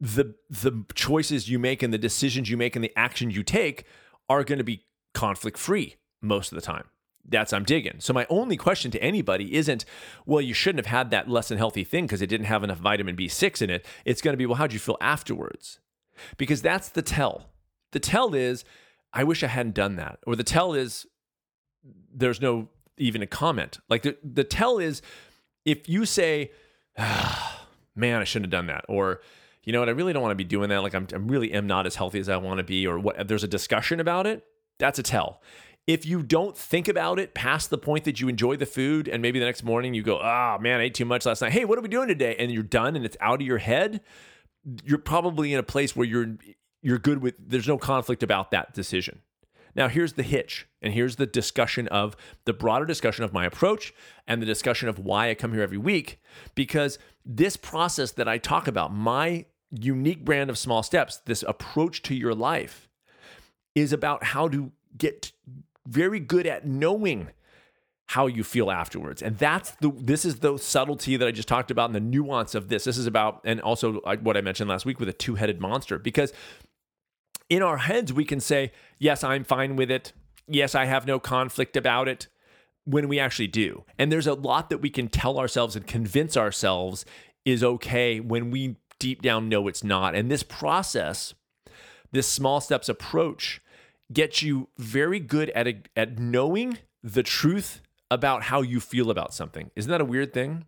[0.00, 3.84] the the choices you make and the decisions you make and the actions you take
[4.28, 6.84] are going to be conflict free most of the time.
[7.28, 7.96] That's I'm digging.
[8.00, 9.84] So my only question to anybody isn't,
[10.26, 12.78] well, you shouldn't have had that less than healthy thing because it didn't have enough
[12.78, 13.86] vitamin B6 in it.
[14.04, 15.78] It's going to be, well, how'd you feel afterwards?
[16.38, 17.50] Because that's the tell.
[17.92, 18.64] The tell is,
[19.12, 20.18] I wish I hadn't done that.
[20.26, 21.06] Or the tell is,
[22.12, 23.78] there's no even a comment.
[23.88, 25.02] Like the, the tell is,
[25.64, 26.50] if you say,
[26.98, 28.84] ah, man, I shouldn't have done that.
[28.88, 29.20] Or,
[29.64, 30.82] you know what, I really don't want to be doing that.
[30.82, 32.86] Like I'm, I really am not as healthy as I want to be.
[32.86, 34.44] Or what, there's a discussion about it.
[34.78, 35.42] That's a tell.
[35.86, 39.20] If you don't think about it past the point that you enjoy the food and
[39.22, 41.52] maybe the next morning you go, oh man, I ate too much last night.
[41.52, 42.36] Hey, what are we doing today?
[42.38, 44.00] And you're done and it's out of your head,
[44.84, 46.36] you're probably in a place where you're
[46.82, 49.20] you're good with there's no conflict about that decision.
[49.74, 53.92] Now, here's the hitch, and here's the discussion of the broader discussion of my approach
[54.26, 56.20] and the discussion of why I come here every week.
[56.54, 62.02] Because this process that I talk about, my unique brand of small steps, this approach
[62.02, 62.88] to your life,
[63.74, 65.32] is about how to get
[65.86, 67.28] very good at knowing
[68.10, 69.22] how you feel afterwards.
[69.22, 72.56] And that's the this is the subtlety that I just talked about and the nuance
[72.56, 72.82] of this.
[72.82, 76.32] This is about and also what I mentioned last week with a two-headed monster because
[77.50, 80.12] in our heads we can say, "Yes, I'm fine with it.
[80.46, 82.28] Yes, I have no conflict about it."
[82.84, 83.84] When we actually do.
[83.98, 87.04] And there's a lot that we can tell ourselves and convince ourselves
[87.44, 90.14] is okay when we deep down know it's not.
[90.14, 91.34] And this process,
[92.10, 93.60] this small steps approach
[94.12, 99.70] gets you very good at at knowing the truth about how you feel about something.
[99.76, 100.64] Isn't that a weird thing?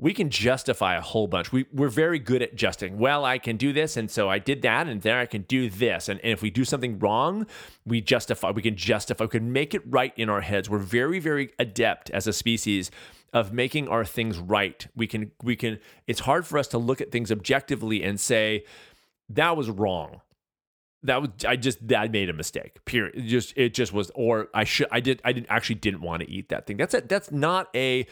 [0.00, 1.50] We can justify a whole bunch.
[1.50, 2.96] We, we're very good at justing.
[2.96, 5.68] Well, I can do this, and so I did that, and there I can do
[5.68, 6.08] this.
[6.08, 7.46] And, and if we do something wrong,
[7.84, 8.52] we justify.
[8.52, 9.24] We can justify.
[9.24, 10.70] We can make it right in our heads.
[10.70, 12.92] We're very, very adept as a species
[13.32, 14.86] of making our things right.
[14.94, 15.32] We can.
[15.42, 15.80] We can.
[16.06, 18.64] It's hard for us to look at things objectively and say
[19.28, 20.20] that was wrong
[21.08, 22.84] that was I just I made a mistake.
[22.84, 23.16] Period.
[23.16, 26.22] It just it just was or I should I did I didn't actually didn't want
[26.22, 26.76] to eat that thing.
[26.76, 28.06] That's a that's not a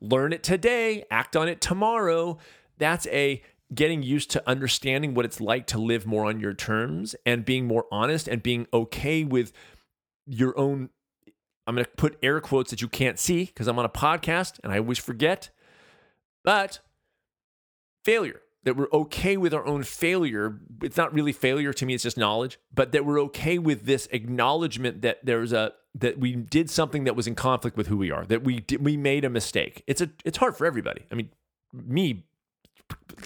[0.00, 2.38] learn it today, act on it tomorrow.
[2.78, 3.42] That's a
[3.74, 7.66] getting used to understanding what it's like to live more on your terms and being
[7.66, 9.52] more honest and being okay with
[10.26, 10.90] your own
[11.66, 14.58] I'm going to put air quotes that you can't see because I'm on a podcast
[14.64, 15.50] and I always forget.
[16.44, 16.80] But
[18.04, 20.60] failure that we're okay with our own failure.
[20.82, 24.08] It's not really failure to me, it's just knowledge, but that we're okay with this
[24.12, 28.10] acknowledgement that there's a that we did something that was in conflict with who we
[28.10, 29.84] are, that we did, we made a mistake.
[29.86, 31.02] It's a it's hard for everybody.
[31.10, 31.30] I mean,
[31.72, 32.24] me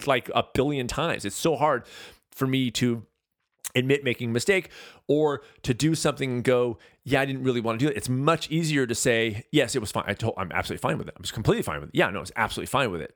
[0.05, 1.25] like a billion times.
[1.25, 1.85] It's so hard
[2.31, 3.05] for me to
[3.77, 4.69] admit making a mistake
[5.07, 7.97] or to do something and go, yeah, I didn't really want to do it.
[7.97, 10.03] It's much easier to say, yes, it was fine.
[10.07, 11.13] I told, I'm absolutely fine with it.
[11.17, 11.95] I was completely fine with it.
[11.95, 13.15] Yeah, no, it's absolutely fine with it.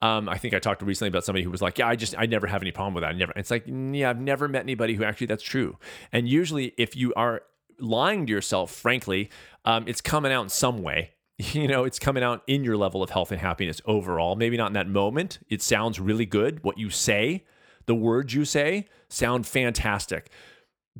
[0.00, 2.26] Um, I think I talked recently about somebody who was like, yeah, I just, I
[2.26, 3.10] never have any problem with that.
[3.10, 5.78] I never, it's like, yeah, I've never met anybody who actually that's true.
[6.12, 7.42] And usually if you are
[7.78, 9.30] lying to yourself, frankly,
[9.64, 11.12] um, it's coming out in some way.
[11.38, 14.36] You know, it's coming out in your level of health and happiness overall.
[14.36, 15.40] Maybe not in that moment.
[15.48, 16.62] It sounds really good.
[16.62, 17.42] What you say,
[17.86, 20.30] the words you say sound fantastic.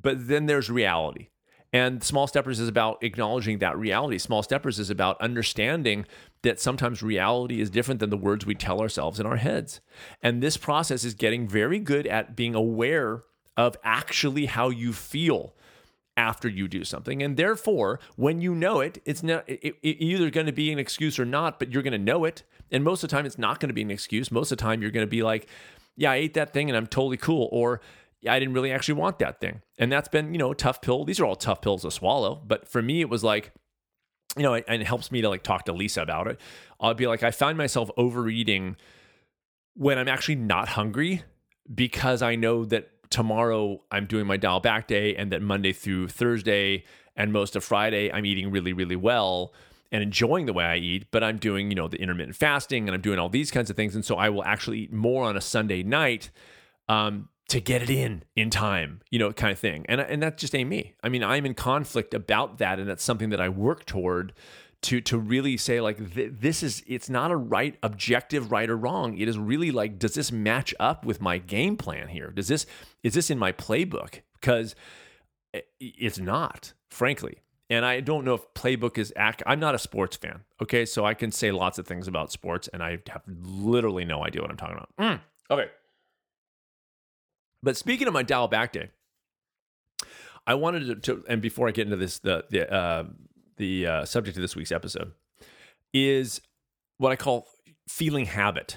[0.01, 1.29] But then there's reality.
[1.73, 4.19] And Small Steppers is about acknowledging that reality.
[4.19, 6.05] Small Steppers is about understanding
[6.43, 9.81] that sometimes reality is different than the words we tell ourselves in our heads.
[10.23, 13.23] And this process is getting very good at being aware
[13.57, 15.55] of actually how you feel
[16.17, 17.23] after you do something.
[17.23, 20.79] And therefore, when you know it, it's not it, it, either going to be an
[20.79, 22.43] excuse or not, but you're going to know it.
[22.71, 24.31] And most of the time, it's not going to be an excuse.
[24.31, 25.49] Most of the time, you're going to be like,
[25.97, 27.49] yeah, I ate that thing and I'm totally cool.
[27.53, 27.81] Or
[28.29, 29.63] I didn't really actually want that thing.
[29.79, 31.05] And that's been, you know, a tough pill.
[31.05, 32.41] These are all tough pills to swallow.
[32.47, 33.53] But for me, it was like,
[34.37, 36.41] you know, and it helps me to like talk to Lisa about it.
[36.81, 38.77] I'll be like, I find myself overeating
[39.75, 41.23] when I'm actually not hungry
[41.73, 46.09] because I know that tomorrow I'm doing my dial back day and that Monday through
[46.09, 46.85] Thursday
[47.15, 49.53] and most of Friday I'm eating really, really well
[49.93, 52.95] and enjoying the way I eat, but I'm doing, you know, the intermittent fasting and
[52.95, 53.95] I'm doing all these kinds of things.
[53.95, 56.31] And so I will actually eat more on a Sunday night
[56.89, 59.85] um, to get it in in time, you know, kind of thing.
[59.89, 60.95] And, and that just ain't me.
[61.05, 62.81] I mean, I'm in conflict about that.
[62.81, 64.33] And that's something that I work toward
[64.83, 68.77] to to really say like th- this is it's not a right objective right or
[68.77, 72.49] wrong it is really like does this match up with my game plan here does
[72.49, 72.67] this
[73.05, 74.75] is this in my playbook because
[75.79, 77.42] it's not frankly
[77.73, 81.05] and i don't know if playbook is act i'm not a sports fan okay so
[81.05, 84.51] i can say lots of things about sports and i have literally no idea what
[84.51, 85.21] i'm talking about mm,
[85.51, 85.71] okay
[87.63, 88.91] but speaking of my dial back day
[90.47, 93.05] I wanted to, to, and before I get into this, the the uh,
[93.57, 95.13] the uh, subject of this week's episode,
[95.93, 96.41] is
[96.99, 97.47] what I call
[97.89, 98.77] feeling habit.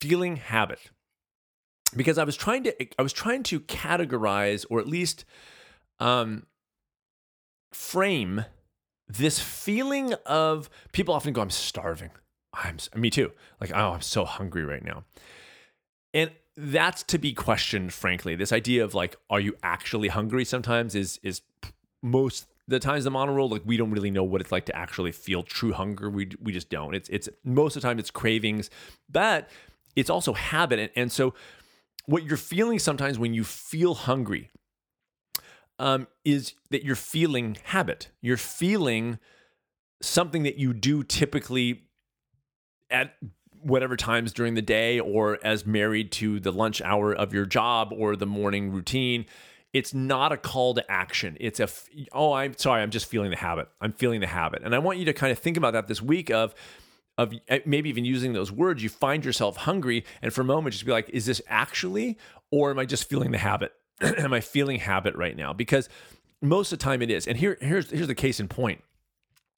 [0.00, 0.90] Feeling habit.
[1.94, 5.24] Because I was trying to I was trying to categorize or at least
[5.98, 6.46] um,
[7.72, 8.44] frame
[9.08, 12.10] this feeling of people often go, I'm starving.
[12.54, 13.32] I'm me too.
[13.60, 15.04] Like, oh, I'm so hungry right now.
[16.14, 18.34] And that's to be questioned, frankly.
[18.34, 21.42] This idea of like, are you actually hungry sometimes is is
[22.02, 25.12] most the times the monorail, like we don't really know what it's like to actually
[25.12, 26.10] feel true hunger.
[26.10, 26.94] We we just don't.
[26.94, 28.70] It's it's most of the time it's cravings,
[29.10, 29.48] but
[29.96, 30.78] it's also habit.
[30.78, 31.34] And, and so
[32.06, 34.50] what you're feeling sometimes when you feel hungry
[35.82, 38.08] um, is that you're feeling habit.
[38.20, 39.18] You're feeling
[40.00, 41.82] something that you do typically
[42.88, 43.16] at
[43.60, 47.92] whatever times during the day or as married to the lunch hour of your job
[47.92, 49.26] or the morning routine
[49.72, 51.34] it's not a call to action.
[51.40, 51.66] It's a,
[52.12, 53.68] oh, I'm sorry, I'm just feeling the habit.
[53.80, 54.60] I'm feeling the habit.
[54.62, 56.54] And I want you to kind of think about that this week of,
[57.16, 58.82] of eh, maybe even using those words.
[58.82, 62.18] You find yourself hungry, and for a moment, just be like, is this actually,
[62.50, 63.72] or am I just feeling the habit?
[64.18, 65.52] am I feeling habit right now?
[65.52, 65.88] Because
[66.40, 67.26] most of the time it is.
[67.26, 68.82] And here, here's, here's the case in point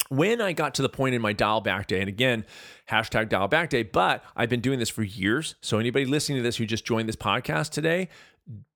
[0.09, 2.45] when I got to the point in my dial back day, and again,
[2.91, 5.55] hashtag dial back day, but I've been doing this for years.
[5.61, 8.09] So anybody listening to this who just joined this podcast today,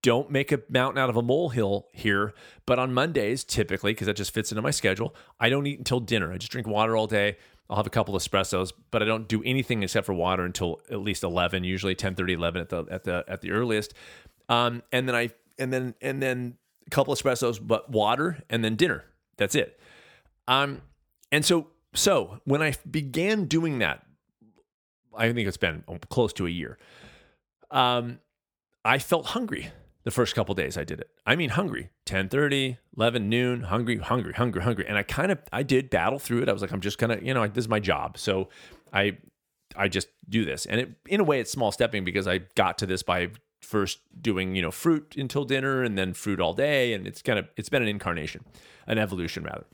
[0.01, 2.33] don't make a mountain out of a molehill here.
[2.65, 5.99] But on Mondays, typically, because that just fits into my schedule, I don't eat until
[5.99, 6.33] dinner.
[6.33, 7.37] I just drink water all day.
[7.69, 11.01] I'll have a couple espressos, but I don't do anything except for water until at
[11.01, 13.93] least 11, usually 10, 30, 11 at the, at the, at the earliest.
[14.49, 15.29] Um, and then I,
[15.59, 16.57] and then, and then
[16.87, 19.05] a couple espressos, but water and then dinner.
[19.37, 19.79] That's it.
[20.47, 20.81] Um,
[21.31, 24.05] and so, so when I began doing that,
[25.15, 26.77] I think it's been close to a year.
[27.71, 28.19] Um,
[28.85, 29.71] I felt hungry
[30.03, 31.09] the first couple days I did it.
[31.25, 31.89] I mean hungry.
[32.05, 34.85] 10:30, 11 noon, hungry, hungry, hungry, hungry.
[34.87, 36.49] And I kind of I did battle through it.
[36.49, 38.17] I was like I'm just going to, you know, this is my job.
[38.17, 38.49] So
[38.93, 39.17] I
[39.75, 40.65] I just do this.
[40.65, 43.29] And it in a way it's small stepping because I got to this by
[43.61, 47.39] first doing, you know, fruit until dinner and then fruit all day and it's kind
[47.39, 48.43] of it's been an incarnation,
[48.87, 49.65] an evolution rather.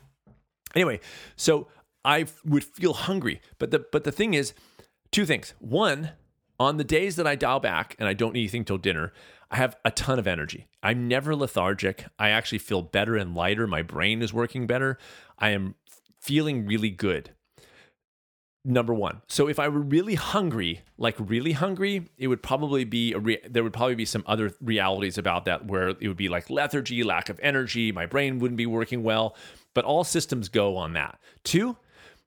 [0.76, 1.00] Anyway,
[1.36, 1.68] so
[2.04, 3.42] I would feel hungry.
[3.58, 4.54] But the but the thing is
[5.12, 5.54] two things.
[5.60, 6.12] One,
[6.60, 9.14] on the days that I dial back and I don't eat anything till dinner,
[9.52, 10.68] I have a ton of energy.
[10.84, 12.06] I'm never lethargic.
[12.20, 13.68] I actually feel better and lighter.
[13.68, 14.98] My brain is working better.
[15.40, 15.76] I am
[16.20, 17.32] feeling really good.
[18.68, 19.22] Number one.
[19.28, 23.42] So if I were really hungry, like really hungry, it would probably be a re-
[23.48, 27.04] there would probably be some other realities about that where it would be like lethargy,
[27.04, 29.36] lack of energy, my brain wouldn't be working well.
[29.76, 31.20] But all systems go on that.
[31.44, 31.78] Two,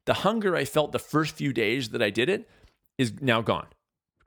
[0.04, 2.48] the hunger I felt the first few days that I did it
[2.98, 3.66] is now gone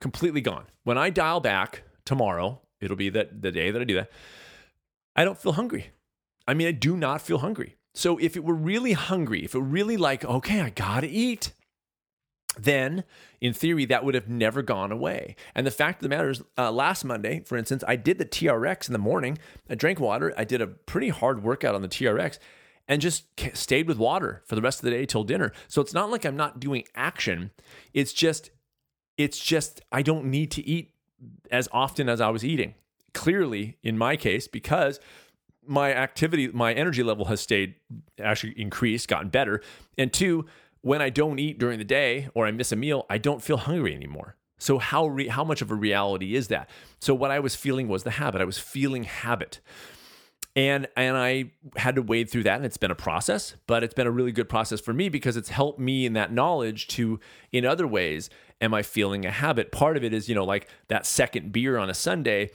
[0.02, 0.66] completely gone.
[0.84, 4.10] When I dial back tomorrow, it'll be that the day that I do that.
[5.16, 5.92] I don't feel hungry.
[6.46, 7.76] I mean, I do not feel hungry.
[7.94, 11.52] So if it were really hungry, if it were really like, okay, I gotta eat,
[12.58, 13.04] then
[13.40, 15.36] in theory that would have never gone away.
[15.54, 18.24] And the fact of the matter is, uh, last Monday, for instance, I did the
[18.24, 19.38] TRX in the morning.
[19.68, 20.34] I drank water.
[20.36, 22.38] I did a pretty hard workout on the TRX
[22.88, 23.24] and just
[23.54, 25.52] stayed with water for the rest of the day till dinner.
[25.68, 27.52] So it's not like I'm not doing action.
[27.94, 28.50] It's just,
[29.16, 30.94] it's just I don't need to eat
[31.50, 32.74] as often as I was eating.
[33.14, 34.98] Clearly, in my case, because
[35.66, 37.76] my activity, my energy level has stayed
[38.18, 39.62] actually increased, gotten better.
[39.96, 40.46] And two,
[40.82, 43.56] when I don't eat during the day or I miss a meal, I don't feel
[43.56, 44.36] hungry anymore.
[44.58, 46.70] So how re- how much of a reality is that?
[47.00, 48.40] So what I was feeling was the habit.
[48.40, 49.60] I was feeling habit.
[50.54, 53.94] And and I had to wade through that and it's been a process, but it's
[53.94, 57.18] been a really good process for me because it's helped me in that knowledge to
[57.50, 58.28] in other ways
[58.60, 59.72] am I feeling a habit?
[59.72, 62.50] Part of it is, you know, like that second beer on a Sunday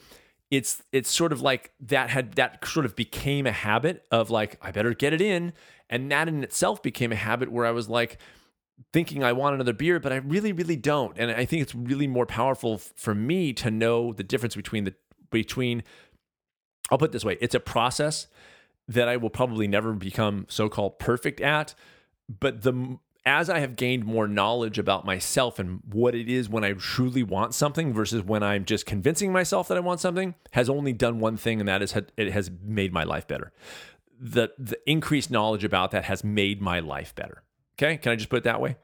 [0.50, 4.58] it's it's sort of like that had that sort of became a habit of like
[4.62, 5.52] I better get it in
[5.90, 8.18] and that in itself became a habit where I was like
[8.92, 12.06] thinking I want another beer but I really really don't and I think it's really
[12.06, 14.94] more powerful for me to know the difference between the
[15.30, 15.82] between
[16.90, 18.28] I'll put it this way it's a process
[18.86, 21.74] that I will probably never become so-called perfect at
[22.28, 26.64] but the as I have gained more knowledge about myself and what it is when
[26.64, 30.70] I truly want something versus when I'm just convincing myself that I want something, has
[30.70, 33.52] only done one thing, and that is it has made my life better.
[34.20, 37.42] The the increased knowledge about that has made my life better.
[37.78, 38.76] Okay, can I just put it that way?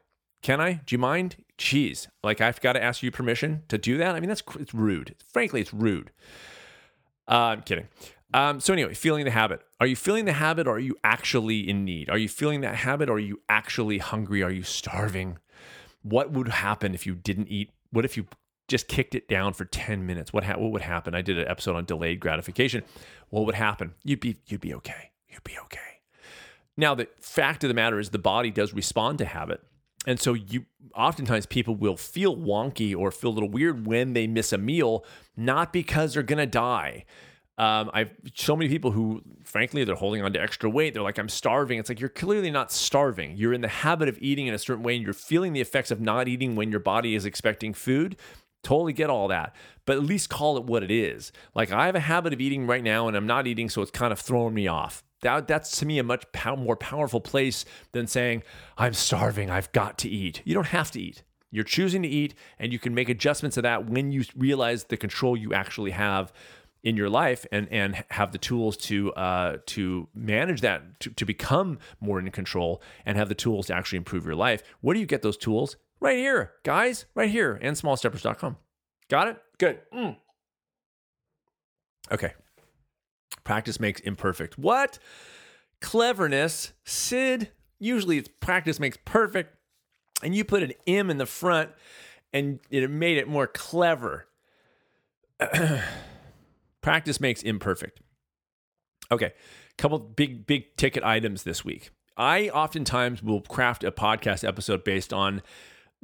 [0.42, 0.80] Can I?
[0.84, 1.36] Do you mind?
[1.58, 4.14] Jeez, like I've got to ask you permission to do that.
[4.14, 5.16] I mean, that's it's rude.
[5.32, 6.10] Frankly, it's rude.
[7.26, 7.88] Uh, I'm kidding.
[8.34, 9.62] Um, so anyway, feeling the habit.
[9.80, 12.10] Are you feeling the habit or are you actually in need?
[12.10, 14.42] Are you feeling that habit or are you actually hungry?
[14.42, 15.38] Are you starving?
[16.02, 17.70] What would happen if you didn't eat?
[17.90, 18.26] What if you
[18.66, 20.32] just kicked it down for 10 minutes?
[20.32, 21.14] What, ha- what would happen?
[21.14, 22.82] I did an episode on delayed gratification.
[23.30, 23.94] What would happen?
[24.02, 25.12] You'd be you'd be okay.
[25.34, 25.80] You'd be okay.
[26.76, 29.60] Now the fact of the matter is the body does respond to habit.
[30.06, 34.26] And so you oftentimes people will feel wonky or feel a little weird when they
[34.26, 35.04] miss a meal,
[35.36, 37.04] not because they're gonna die
[37.56, 40.92] um, I've so many people who, frankly, they're holding on to extra weight.
[40.92, 41.78] They're like, I'm starving.
[41.78, 43.36] It's like you're clearly not starving.
[43.36, 45.92] You're in the habit of eating in a certain way, and you're feeling the effects
[45.92, 48.16] of not eating when your body is expecting food.
[48.64, 49.54] Totally get all that,
[49.84, 51.30] but at least call it what it is.
[51.54, 53.90] Like I have a habit of eating right now, and I'm not eating, so it's
[53.90, 55.04] kind of throwing me off.
[55.24, 58.42] That, that's to me a much pow- more powerful place than saying
[58.76, 59.50] I'm starving.
[59.50, 60.42] I've got to eat.
[60.44, 61.22] You don't have to eat.
[61.50, 64.98] You're choosing to eat, and you can make adjustments to that when you realize the
[64.98, 66.30] control you actually have
[66.82, 71.24] in your life and and have the tools to uh, to manage that to, to
[71.24, 75.00] become more in control and have the tools to actually improve your life where do
[75.00, 78.58] you get those tools right here guys right here and smallsteppers.com
[79.08, 80.14] got it good mm.
[82.12, 82.34] okay
[83.44, 84.58] practice makes imperfect.
[84.58, 84.98] What?
[85.80, 86.72] Cleverness.
[86.84, 89.56] Sid usually it's practice makes perfect.
[90.22, 91.70] And you put an m in the front
[92.32, 94.26] and it made it more clever.
[96.80, 98.00] Practice makes imperfect.
[99.10, 99.32] Okay,
[99.76, 101.90] couple big big ticket items this week.
[102.16, 105.42] I oftentimes will craft a podcast episode based on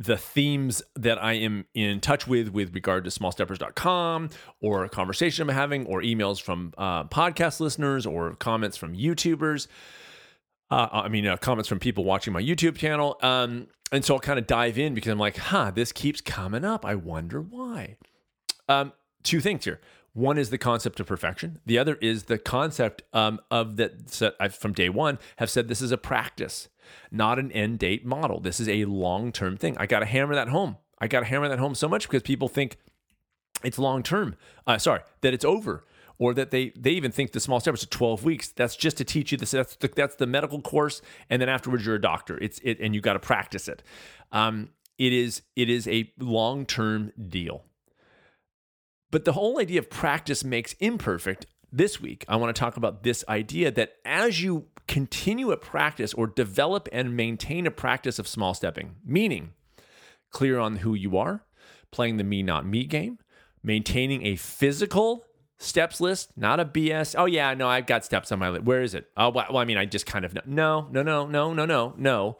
[0.00, 4.30] the themes that I am in touch with with regard to smallsteppers.com
[4.62, 9.66] or a conversation I'm having or emails from uh, podcast listeners or comments from YouTubers.
[10.70, 13.18] Uh, I mean, uh, comments from people watching my YouTube channel.
[13.20, 16.64] Um, and so I'll kind of dive in because I'm like, huh, this keeps coming
[16.64, 16.86] up.
[16.86, 17.98] I wonder why.
[18.70, 19.80] Um, two things here.
[20.14, 21.60] One is the concept of perfection.
[21.66, 25.82] The other is the concept um, of that I've, from day one have said this
[25.82, 26.68] is a practice,
[27.10, 28.40] not an end date model.
[28.40, 29.76] This is a long term thing.
[29.78, 30.76] I got to hammer that home.
[30.98, 32.76] I got to hammer that home so much because people think
[33.64, 34.36] it's long term.
[34.66, 35.84] Uh, sorry, that it's over,
[36.18, 38.48] or that they they even think the small steps are 12 weeks.
[38.48, 39.52] That's just to teach you this.
[39.52, 42.38] That's the, that's the medical course, and then afterwards you're a doctor.
[42.38, 43.82] It's it, and you got to practice it.
[44.32, 47.64] Um, it is it is a long term deal.
[49.10, 51.46] But the whole idea of practice makes imperfect.
[51.72, 56.12] This week, I want to talk about this idea that as you continue a practice
[56.14, 59.52] or develop and maintain a practice of small stepping, meaning
[60.30, 61.44] clear on who you are,
[61.92, 63.16] playing the me, not me game,
[63.62, 65.24] maintaining a physical
[65.58, 67.14] steps list, not a BS.
[67.16, 68.64] Oh, yeah, no, I've got steps on my list.
[68.64, 69.08] Where is it?
[69.16, 70.42] Oh, well, I mean, I just kind of know.
[70.44, 72.38] No, no, no, no, no, no, no.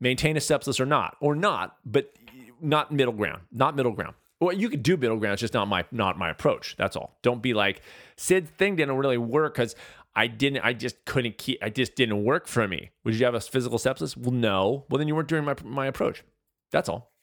[0.00, 2.14] Maintain a steps list or not, or not, but
[2.62, 4.14] not middle ground, not middle ground.
[4.40, 5.34] Well, you could do middle ground.
[5.34, 6.74] It's just not my not my approach.
[6.78, 7.18] That's all.
[7.20, 7.82] Don't be like
[8.16, 9.76] Sid thing didn't really work because
[10.20, 10.62] I didn't.
[10.62, 11.58] I just couldn't keep.
[11.62, 12.90] I just didn't work for me.
[13.04, 14.18] Would you have a physical steps list?
[14.18, 14.84] Well, no.
[14.90, 16.24] Well, then you weren't doing my my approach.
[16.70, 17.14] That's all.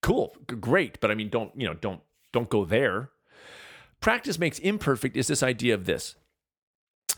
[0.00, 0.98] Cool, great.
[0.98, 1.74] But I mean, don't you know?
[1.74, 2.00] Don't
[2.32, 3.10] don't go there.
[4.00, 6.14] Practice makes imperfect is this idea of this.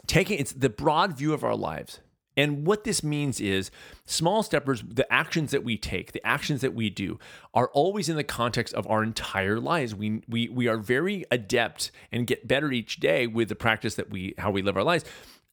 [0.09, 2.01] taking it's the broad view of our lives.
[2.39, 3.73] And what this means is
[4.07, 7.19] small steppers, the actions that we take, the actions that we do
[7.53, 9.93] are always in the context of our entire lives.
[9.93, 14.11] We we we are very adept and get better each day with the practice that
[14.11, 15.05] we how we live our lives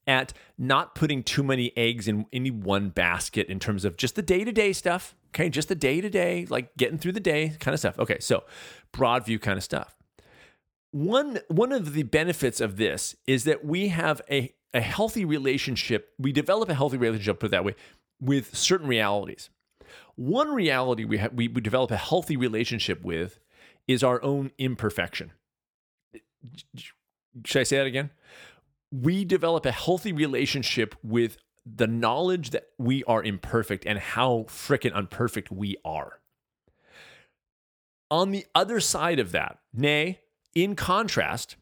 [0.05, 4.21] at not putting too many eggs in any one basket in terms of just the
[4.21, 5.15] day-to-day stuff.
[5.33, 7.97] Okay, just the day-to-day, like getting through the day kind of stuff.
[7.97, 8.43] Okay, so
[8.91, 9.95] broad view kind of stuff.
[10.91, 16.13] One one of the benefits of this is that we have a a healthy relationship,
[16.19, 17.75] we develop a healthy relationship, put it that way,
[18.19, 19.49] with certain realities.
[20.15, 23.39] One reality we, we, we develop a healthy relationship with
[23.87, 25.31] is our own imperfection.
[27.45, 28.11] Should I say that again?
[28.91, 34.93] We develop a healthy relationship with the knowledge that we are imperfect and how frickin'
[34.93, 36.19] unperfect we are.
[38.11, 40.19] On the other side of that, nay,
[40.53, 41.55] in contrast,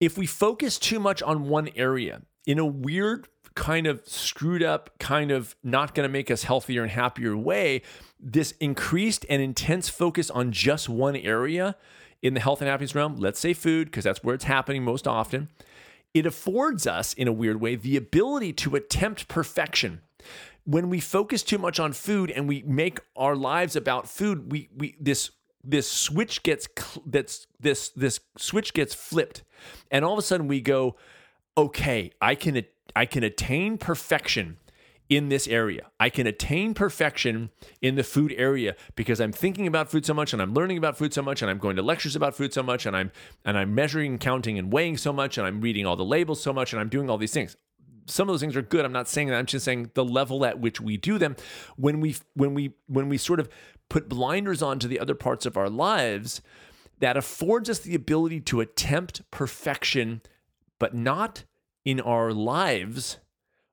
[0.00, 4.90] if we focus too much on one area in a weird, kind of screwed up,
[4.98, 7.82] kind of not going to make us healthier and happier way,
[8.20, 11.76] this increased and intense focus on just one area
[12.22, 15.06] in the health and happiness realm, let's say food, because that's where it's happening most
[15.06, 15.48] often,
[16.14, 20.00] it affords us, in a weird way, the ability to attempt perfection.
[20.64, 24.68] When we focus too much on food and we make our lives about food, we,
[24.76, 25.30] we this
[25.66, 26.68] this switch gets
[27.04, 29.42] that's this this switch gets flipped
[29.90, 30.96] and all of a sudden we go
[31.56, 32.62] okay i can
[32.94, 34.58] i can attain perfection
[35.08, 35.86] in this area.
[36.00, 37.50] I can attain perfection
[37.80, 40.98] in the food area because i'm thinking about food so much and i'm learning about
[40.98, 43.12] food so much and i'm going to lectures about food so much and i'm
[43.44, 46.52] and i'm measuring counting and weighing so much and i'm reading all the labels so
[46.52, 47.56] much and i'm doing all these things
[48.06, 50.44] some of those things are good i'm not saying that i'm just saying the level
[50.44, 51.36] at which we do them
[51.76, 53.48] when we when we when we sort of
[53.88, 56.40] put blinders on to the other parts of our lives
[56.98, 60.22] that affords us the ability to attempt perfection,
[60.78, 61.44] but not
[61.84, 63.18] in our lives,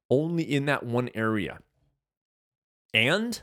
[0.09, 1.59] only in that one area.
[2.93, 3.41] And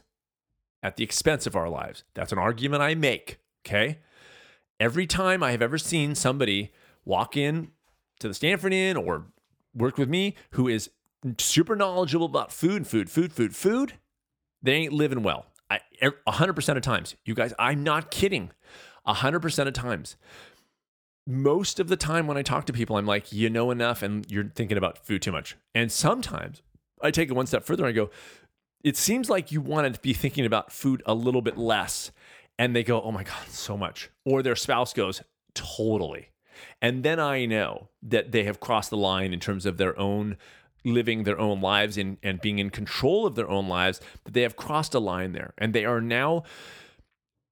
[0.82, 2.05] at the expense of our lives.
[2.14, 3.38] That's an argument I make.
[3.66, 3.99] Okay.
[4.78, 6.72] Every time I have ever seen somebody
[7.05, 7.72] walk in
[8.20, 9.26] to the Stanford Inn or
[9.75, 10.91] work with me who is
[11.39, 13.95] super knowledgeable about food, food, food, food, food,
[14.62, 15.47] they ain't living well.
[15.68, 18.51] I, er, 100% of times, you guys, I'm not kidding.
[19.07, 20.16] 100% of times.
[21.27, 24.29] Most of the time when I talk to people, I'm like, you know enough and
[24.31, 25.57] you're thinking about food too much.
[25.75, 26.62] And sometimes
[27.01, 28.11] I take it one step further and I go,
[28.83, 32.11] it seems like you want to be thinking about food a little bit less.
[32.59, 34.11] And they go, oh my God, so much.
[34.25, 35.23] Or their spouse goes,
[35.55, 36.30] totally.
[36.81, 40.37] And then I know that they have crossed the line in terms of their own
[40.85, 44.43] living their own lives and, and being in control of their own lives, that they
[44.43, 45.53] have crossed a line there.
[45.59, 46.45] And they are now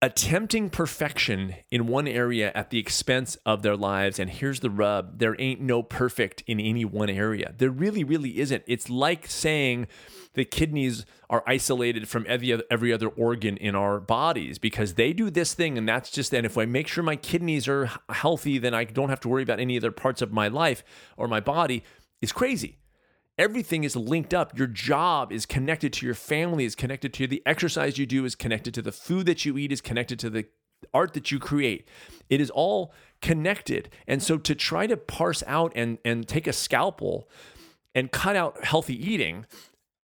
[0.01, 4.19] attempting perfection in one area at the expense of their lives.
[4.19, 7.55] And here's the rub there ain't no perfect in any one area.
[7.57, 8.63] There really, really isn't.
[8.67, 9.89] It's like saying
[10.35, 15.13] the kidneys are isolated from every other, every other organ in our bodies because they
[15.13, 15.77] do this thing.
[15.77, 19.09] And that's just, and if I make sure my kidneys are healthy, then I don't
[19.09, 20.85] have to worry about any other parts of my life
[21.17, 21.83] or my body.
[22.21, 22.79] Is crazy.
[23.39, 24.59] Everything is linked up.
[24.59, 28.35] Your job is connected to your family, is connected to the exercise you do, is
[28.35, 30.47] connected to the food that you eat, is connected to the
[30.93, 31.89] art that you create.
[32.29, 33.91] It is all connected.
[34.07, 37.29] And so to try to parse out and, and take a scalpel
[37.95, 39.47] and cut out healthy eating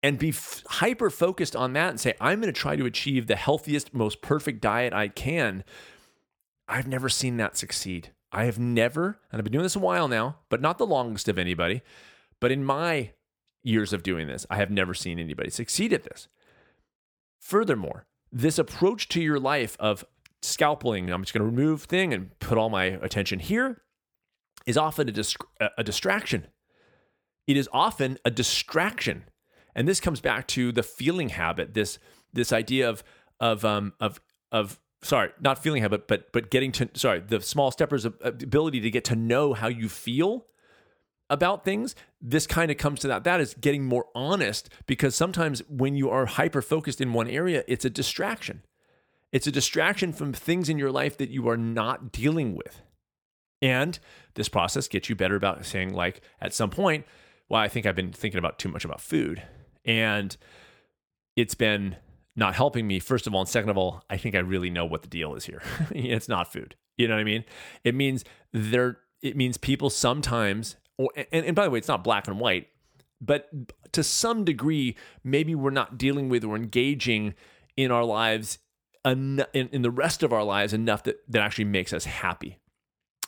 [0.02, 3.26] and be f- hyper focused on that and say, I'm going to try to achieve
[3.26, 5.64] the healthiest, most perfect diet I can.
[6.68, 8.10] I've never seen that succeed.
[8.30, 11.28] I have never, and I've been doing this a while now, but not the longest
[11.28, 11.82] of anybody.
[12.40, 13.12] But in my
[13.64, 14.46] years of doing this.
[14.48, 16.28] I have never seen anybody succeed at this.
[17.40, 20.04] Furthermore, this approach to your life of
[20.42, 23.82] scalpeling, I'm just going to remove thing and put all my attention here,
[24.66, 25.36] is often a, dis-
[25.76, 26.46] a distraction.
[27.46, 29.24] It is often a distraction,
[29.74, 31.74] and this comes back to the feeling habit.
[31.74, 31.98] This
[32.32, 33.04] this idea of
[33.38, 37.70] of um of of sorry, not feeling habit, but but getting to sorry the small
[37.70, 40.46] steppers ability to get to know how you feel
[41.34, 43.24] about things, this kind of comes to that.
[43.24, 47.64] That is getting more honest because sometimes when you are hyper focused in one area,
[47.68, 48.62] it's a distraction.
[49.32, 52.80] It's a distraction from things in your life that you are not dealing with.
[53.60, 53.98] And
[54.34, 57.04] this process gets you better about saying, like, at some point,
[57.48, 59.42] well, I think I've been thinking about too much about food.
[59.84, 60.36] And
[61.36, 61.96] it's been
[62.36, 63.40] not helping me, first of all.
[63.40, 65.62] And second of all, I think I really know what the deal is here.
[65.90, 66.76] it's not food.
[66.96, 67.44] You know what I mean?
[67.82, 72.04] It means there, it means people sometimes or, and, and by the way, it's not
[72.04, 72.68] black and white,
[73.20, 73.48] but
[73.92, 77.34] to some degree, maybe we're not dealing with or engaging
[77.76, 78.58] in our lives,
[79.04, 82.58] in, in the rest of our lives enough that, that actually makes us happy.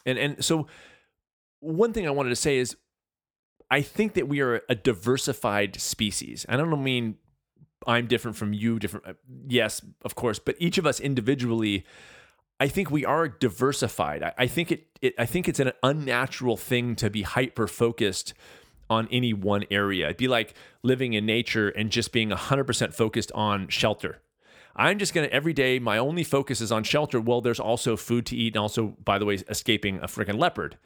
[0.05, 0.67] And, and so,
[1.61, 2.77] one thing I wanted to say is
[3.71, 6.47] I think that we are a diversified species.
[6.49, 7.17] I don't mean
[7.87, 9.07] I'm different from you, different.
[9.07, 9.15] Uh,
[9.49, 11.85] yes, of course, but each of us individually,
[12.59, 14.23] I think we are diversified.
[14.23, 15.15] I, I think it, it.
[15.19, 18.35] I think it's an unnatural thing to be hyper focused
[18.89, 20.07] on any one area.
[20.07, 24.21] It'd be like living in nature and just being 100% focused on shelter.
[24.77, 27.21] I'm just going to every day, my only focus is on shelter.
[27.21, 30.77] Well, there's also food to eat and also, by the way, escaping a freaking leopard.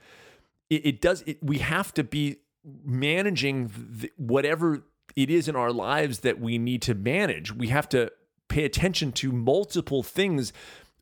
[0.70, 2.36] It, it does, it, we have to be
[2.84, 4.84] managing the, whatever
[5.16, 7.52] it is in our lives that we need to manage.
[7.52, 8.12] We have to
[8.48, 10.52] pay attention to multiple things.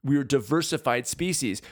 [0.03, 1.63] We're diversified species.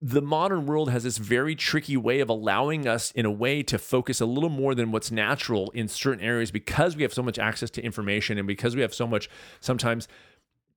[0.00, 3.78] The modern world has this very tricky way of allowing us, in a way, to
[3.78, 7.38] focus a little more than what's natural in certain areas because we have so much
[7.38, 9.28] access to information and because we have so much
[9.60, 10.06] sometimes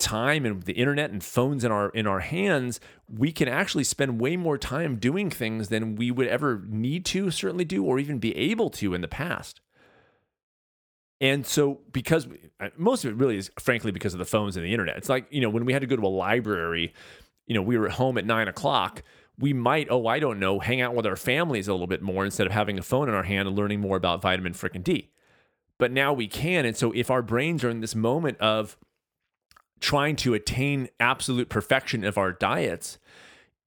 [0.02, 4.20] time and the internet and phones in our in our hands we can actually spend
[4.20, 8.18] way more time doing things than we would ever need to certainly do or even
[8.18, 9.62] be able to in the past
[11.22, 12.28] and so, because
[12.60, 14.98] uh, most of it really is, frankly, because of the phones and the internet.
[14.98, 16.94] It's like, you know, when we had to go to a library,
[17.46, 19.04] you know, we were at home at nine o'clock.
[19.38, 22.26] We might, oh, I don't know, hang out with our families a little bit more
[22.26, 25.12] instead of having a phone in our hand and learning more about vitamin frickin' D.
[25.78, 26.66] But now we can.
[26.66, 28.76] And so, if our brains are in this moment of
[29.80, 32.98] trying to attain absolute perfection of our diets,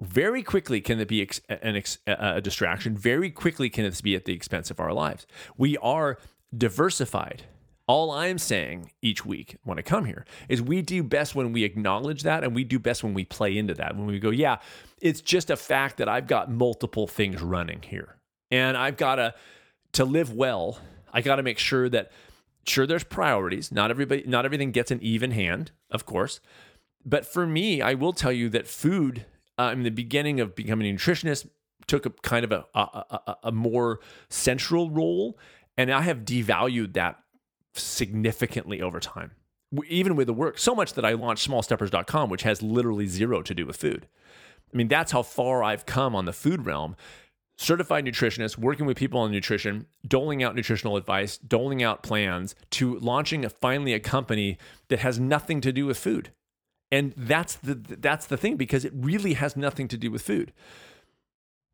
[0.00, 2.96] very quickly can it be an a distraction.
[2.96, 5.26] Very quickly can this be at the expense of our lives.
[5.56, 6.18] We are
[6.56, 7.44] diversified.
[7.86, 11.64] All I'm saying each week when I come here is we do best when we
[11.64, 13.94] acknowledge that and we do best when we play into that.
[13.94, 14.58] When we go, yeah,
[15.02, 18.16] it's just a fact that I've got multiple things running here.
[18.50, 19.34] And I've got to
[19.92, 20.78] to live well,
[21.12, 22.10] I got to make sure that
[22.66, 23.70] sure there's priorities.
[23.70, 26.40] Not everybody not everything gets an even hand, of course.
[27.04, 29.26] But for me, I will tell you that food
[29.58, 31.48] uh, in the beginning of becoming a nutritionist
[31.86, 34.00] took a kind of a, a, a, a more
[34.30, 35.38] central role
[35.76, 37.18] and I have devalued that
[37.74, 39.32] significantly over time,
[39.88, 43.54] even with the work, so much that I launched smallsteppers.com, which has literally zero to
[43.54, 44.06] do with food.
[44.72, 46.96] I mean, that's how far I've come on the food realm.
[47.56, 52.98] Certified nutritionist, working with people on nutrition, doling out nutritional advice, doling out plans, to
[52.98, 54.58] launching a, finally a company
[54.88, 56.32] that has nothing to do with food.
[56.90, 60.52] And that's the that's the thing because it really has nothing to do with food.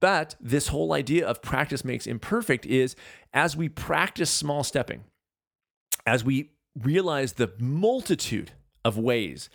[0.01, 2.96] But this whole idea of practice makes imperfect is
[3.32, 5.05] as we practice small stepping,
[6.07, 8.53] as we realize the multitude
[8.84, 9.51] of ways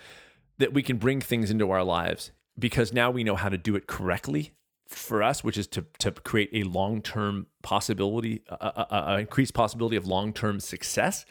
[0.60, 3.76] that we can bring things into our lives, because now we know how to do
[3.76, 4.52] it correctly
[4.88, 10.06] for us, which is to, to create a long term possibility, a, increased possibility of
[10.06, 11.26] long term success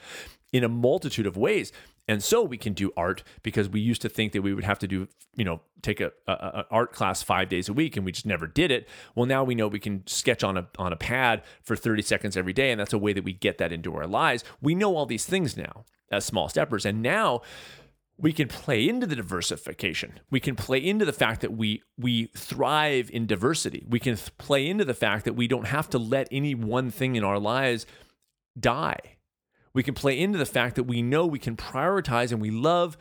[0.52, 1.72] in a multitude of ways.
[2.06, 4.78] And so we can do art because we used to think that we would have
[4.80, 8.12] to do, you know, take a, a, art class five days a week, and we
[8.12, 8.88] just never did it.
[9.14, 12.36] Well, now we know we can sketch on a on a pad for thirty seconds
[12.36, 14.44] every day, and that's a way that we get that into our lives.
[14.60, 17.40] We know all these things now as small steppers, and now
[18.18, 20.20] we can play into the diversification.
[20.30, 23.86] We can play into the fact that we we thrive in diversity.
[23.88, 26.90] We can th- play into the fact that we don't have to let any one
[26.90, 27.86] thing in our lives
[28.58, 29.13] die
[29.74, 32.96] we can play into the fact that we know we can prioritize and we love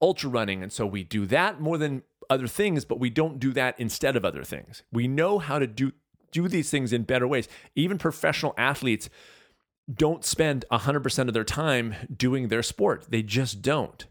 [0.00, 0.62] ultra running.
[0.62, 4.16] And so we do that more than other things, but we don't do that instead
[4.16, 4.82] of other things.
[4.92, 5.92] We know how to do,
[6.32, 7.48] do these things in better ways.
[7.74, 9.08] Even professional athletes
[9.92, 14.06] don't spend 100% of their time doing their sport, they just don't.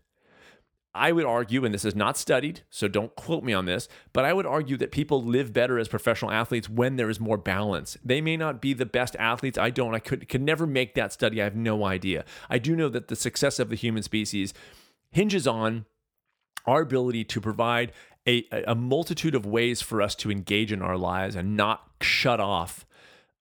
[0.93, 4.25] I would argue, and this is not studied, so don't quote me on this, but
[4.25, 7.97] I would argue that people live better as professional athletes when there is more balance.
[8.03, 9.57] They may not be the best athletes.
[9.57, 9.95] I don't.
[9.95, 11.41] I could could never make that study.
[11.41, 12.25] I have no idea.
[12.49, 14.53] I do know that the success of the human species
[15.11, 15.85] hinges on
[16.65, 17.93] our ability to provide
[18.27, 22.39] a, a multitude of ways for us to engage in our lives and not shut
[22.39, 22.85] off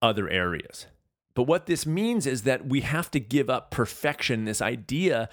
[0.01, 0.87] other areas.
[1.35, 5.29] But what this means is that we have to give up perfection, this idea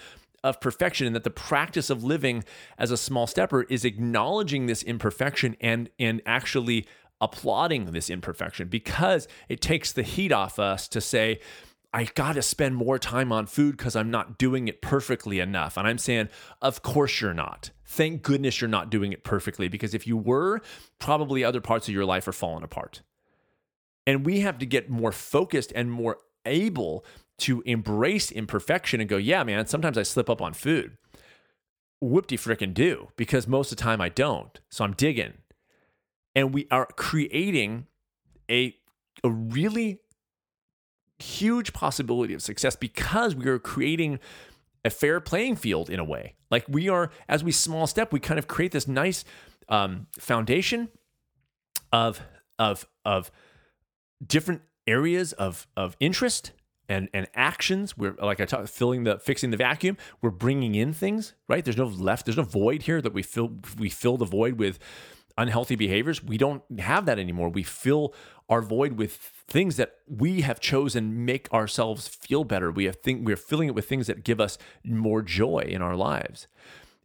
[0.48, 2.44] of perfection and that the practice of living
[2.78, 6.88] as a small stepper is acknowledging this imperfection and and actually
[7.20, 11.40] applauding this imperfection because it takes the heat off us to say
[11.94, 15.78] I got to spend more time on food because I'm not doing it perfectly enough.
[15.78, 16.30] And I'm saying,
[16.62, 17.72] of course you're not.
[17.86, 20.62] Thank goodness you're not doing it perfectly because if you were,
[21.00, 23.02] probably other parts of your life are falling apart.
[24.06, 27.06] And we have to get more focused and more able
[27.40, 30.98] to embrace imperfection and go, yeah, man, sometimes I slip up on food.
[32.00, 34.60] Whoop de frickin' do, because most of the time I don't.
[34.70, 35.34] So I'm digging.
[36.36, 37.88] And we are creating
[38.50, 38.76] a,
[39.24, 40.00] a really
[41.20, 44.20] huge possibility of success because we are creating
[44.86, 46.36] a fair playing field in a way.
[46.52, 49.26] Like we are, as we small step, we kind of create this nice
[49.70, 50.90] um, foundation
[51.92, 52.22] of
[52.60, 53.32] of of
[54.26, 56.52] different areas of of interest
[56.90, 57.98] and and actions.
[57.98, 59.98] We're like I talked, filling the fixing the vacuum.
[60.22, 61.64] We're bringing in things, right?
[61.64, 62.26] There's no left.
[62.26, 63.52] There's no void here that we fill.
[63.78, 64.80] We fill the void with
[65.38, 66.24] unhealthy behaviors.
[66.24, 67.50] We don't have that anymore.
[67.50, 68.14] We fill
[68.50, 69.14] our void with
[69.48, 72.72] things that we have chosen make ourselves feel better.
[72.72, 75.96] We have think we're filling it with things that give us more joy in our
[75.96, 76.48] lives.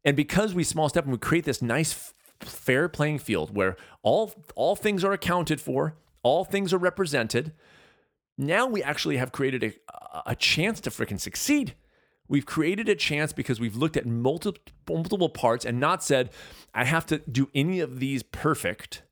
[0.05, 4.35] And because we small step and we create this nice fair playing field where all
[4.55, 7.53] all things are accounted for, all things are represented,
[8.39, 11.75] now we actually have created a, a chance to freaking succeed.
[12.29, 16.31] We've created a chance because we've looked at multiple multiple parts and not said
[16.73, 19.03] I have to do any of these perfect.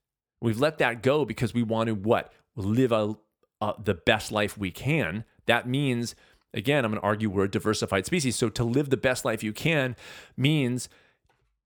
[0.41, 3.17] We've let that go because we want to what live a,
[3.61, 5.25] a the best life we can.
[5.47, 6.15] That means
[6.55, 8.37] again, I'm going to argue we're a diversified species.
[8.37, 9.97] So to live the best life you can
[10.37, 10.89] means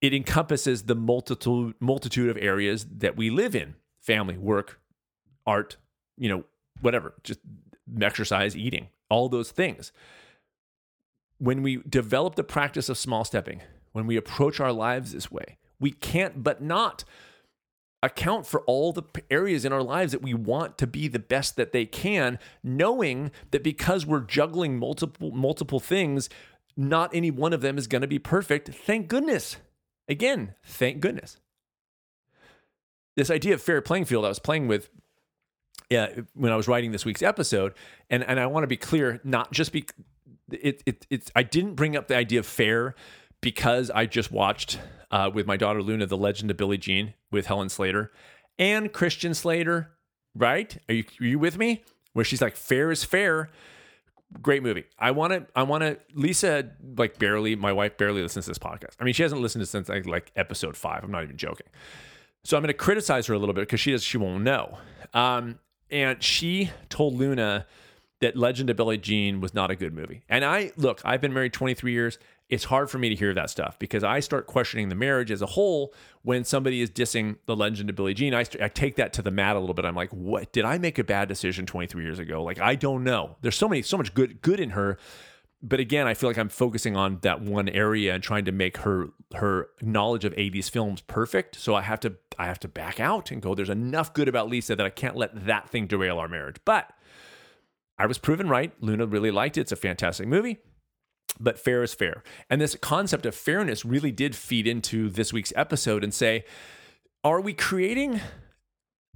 [0.00, 4.80] it encompasses the multitude multitude of areas that we live in: family, work,
[5.46, 5.76] art,
[6.16, 6.44] you know,
[6.80, 7.40] whatever, just
[8.00, 9.92] exercise, eating, all those things.
[11.38, 13.60] When we develop the practice of small stepping,
[13.92, 17.04] when we approach our lives this way, we can't but not
[18.04, 21.56] account for all the areas in our lives that we want to be the best
[21.56, 26.28] that they can knowing that because we're juggling multiple multiple things
[26.76, 28.68] not any one of them is going to be perfect.
[28.68, 29.56] Thank goodness.
[30.06, 31.38] Again thank goodness.
[33.16, 34.90] This idea of fair playing field i was playing with
[35.94, 37.72] yeah, when I was writing this week's episode,
[38.10, 39.86] and and I want to be clear, not just be
[40.50, 42.96] it it it's I didn't bring up the idea of fair
[43.40, 44.80] because I just watched
[45.12, 48.10] uh, with my daughter Luna the Legend of Billie Jean with Helen Slater
[48.58, 49.92] and Christian Slater.
[50.34, 50.76] Right?
[50.88, 51.84] Are you are you with me?
[52.12, 53.50] Where she's like, "Fair is fair."
[54.42, 54.84] Great movie.
[54.98, 55.46] I want to.
[55.54, 55.96] I want to.
[56.12, 57.54] Lisa, like, barely.
[57.54, 58.96] My wife barely listens to this podcast.
[58.98, 61.04] I mean, she hasn't listened to since like, like episode five.
[61.04, 61.68] I'm not even joking.
[62.42, 64.02] So I'm going to criticize her a little bit because she does.
[64.02, 64.78] She won't know.
[65.12, 65.60] Um,
[65.90, 67.66] and she told Luna
[68.20, 70.22] that Legend of Billie Jean was not a good movie.
[70.28, 72.18] And I look, I've been married 23 years.
[72.48, 75.42] It's hard for me to hear that stuff because I start questioning the marriage as
[75.42, 78.34] a whole when somebody is dissing the Legend of Billie Jean.
[78.34, 79.84] I, I take that to the mat a little bit.
[79.84, 82.42] I'm like, what did I make a bad decision 23 years ago?
[82.42, 83.36] Like I don't know.
[83.40, 84.98] There's so many, so much good, good in her
[85.64, 88.76] but again, I feel like I'm focusing on that one area and trying to make
[88.78, 91.56] her her knowledge of 80s films perfect.
[91.56, 94.48] So I have to I have to back out and go, there's enough good about
[94.48, 96.56] Lisa that I can't let that thing derail our marriage.
[96.66, 96.90] But
[97.98, 98.72] I was proven right.
[98.80, 99.62] Luna really liked it.
[99.62, 100.58] It's a fantastic movie.
[101.40, 102.22] But fair is fair.
[102.50, 106.44] And this concept of fairness really did feed into this week's episode and say,
[107.24, 108.20] are we creating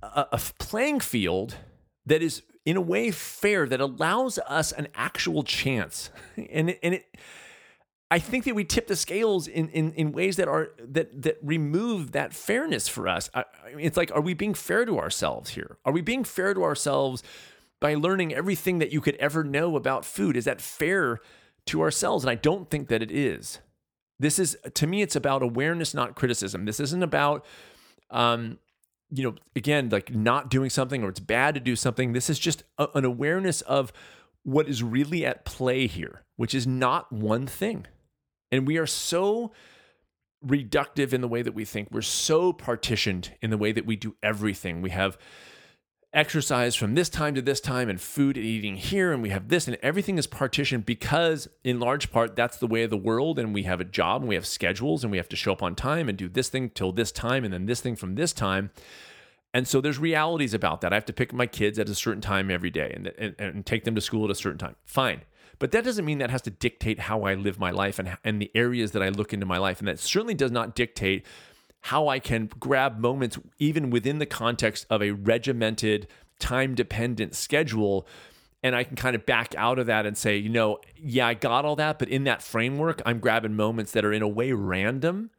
[0.03, 1.57] a, a playing field
[2.07, 6.11] that is in a way fair that allows us an actual chance.
[6.37, 7.17] And it, and it
[8.11, 11.39] I think that we tip the scales in, in, in ways that are that that
[11.43, 13.31] remove that fairness for us.
[13.35, 13.45] I,
[13.79, 15.79] it's like, are we being fair to ourselves here?
[15.85, 17.23] Are we being fair to ourselves
[17.81, 20.37] by learning everything that you could ever know about food?
[20.37, 21.21] Is that fair
[21.67, 22.23] to ourselves?
[22.25, 23.61] And I don't think that it is.
[24.19, 26.67] This is to me, it's about awareness, not criticism.
[26.67, 27.47] This isn't about
[28.11, 28.59] um,
[29.11, 32.13] you know, again, like not doing something or it's bad to do something.
[32.13, 33.93] This is just a, an awareness of
[34.43, 37.87] what is really at play here, which is not one thing.
[38.51, 39.53] And we are so
[40.45, 41.89] reductive in the way that we think.
[41.91, 44.83] We're so partitioned in the way that we do everything.
[44.83, 45.19] We have
[46.15, 49.49] exercise from this time to this time and food and eating here and we have
[49.49, 53.39] this and everything is partitioned because in large part that's the way of the world
[53.39, 55.63] and we have a job and we have schedules and we have to show up
[55.63, 58.33] on time and do this thing till this time and then this thing from this
[58.33, 58.71] time.
[59.53, 60.93] And so there's realities about that.
[60.93, 63.67] I have to pick my kids at a certain time every day and, and, and
[63.67, 64.77] take them to school at a certain time.
[64.85, 65.23] Fine.
[65.59, 68.41] But that doesn't mean that has to dictate how i live my life and, and
[68.41, 71.27] the areas that i look into my life and that certainly does not dictate
[71.83, 76.09] how I can grab moments, even within the context of a regimented,
[76.39, 78.07] time dependent schedule.
[78.63, 81.35] And I can kind of back out of that and say, you know, yeah, I
[81.35, 84.53] got all that, but in that framework, I'm grabbing moments that are in a way
[84.53, 85.31] random.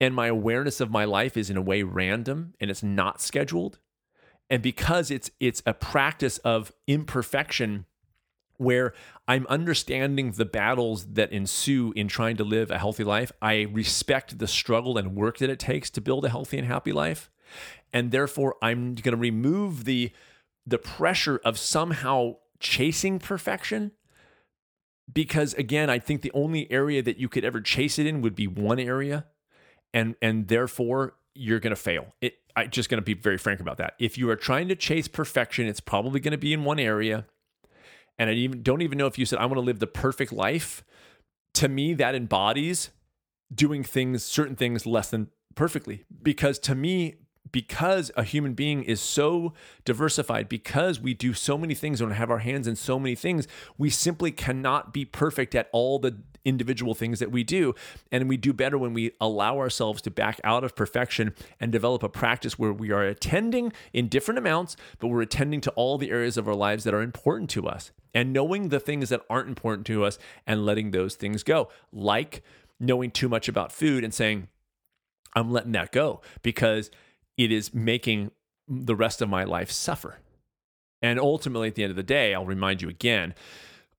[0.00, 3.78] And my awareness of my life is in a way random and it's not scheduled.
[4.50, 7.86] And because it's it's a practice of imperfection,
[8.56, 8.94] where
[9.26, 13.32] I'm understanding the battles that ensue in trying to live a healthy life.
[13.40, 16.92] I respect the struggle and work that it takes to build a healthy and happy
[16.92, 17.30] life.
[17.92, 20.12] And therefore, I'm going to remove the,
[20.66, 23.92] the pressure of somehow chasing perfection.
[25.12, 28.34] Because again, I think the only area that you could ever chase it in would
[28.34, 29.26] be one area.
[29.92, 32.14] And, and therefore, you're going to fail.
[32.20, 33.94] It, I'm just going to be very frank about that.
[33.98, 37.26] If you are trying to chase perfection, it's probably going to be in one area
[38.18, 40.32] and I even don't even know if you said I want to live the perfect
[40.32, 40.84] life.
[41.54, 42.90] To me, that embodies
[43.54, 46.04] doing things, certain things less than perfectly.
[46.22, 47.16] Because to me,
[47.52, 49.52] because a human being is so
[49.84, 53.46] diversified, because we do so many things and have our hands in so many things,
[53.78, 57.74] we simply cannot be perfect at all the individual things that we do.
[58.10, 62.02] And we do better when we allow ourselves to back out of perfection and develop
[62.02, 66.10] a practice where we are attending in different amounts, but we're attending to all the
[66.10, 69.48] areas of our lives that are important to us and knowing the things that aren't
[69.48, 72.42] important to us and letting those things go, like
[72.78, 74.48] knowing too much about food and saying,
[75.34, 76.90] I'm letting that go because
[77.36, 78.30] it is making
[78.68, 80.20] the rest of my life suffer.
[81.02, 83.34] And ultimately, at the end of the day, I'll remind you again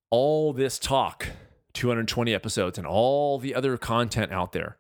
[0.09, 1.28] all this talk,
[1.74, 4.78] 220 episodes, and all the other content out there,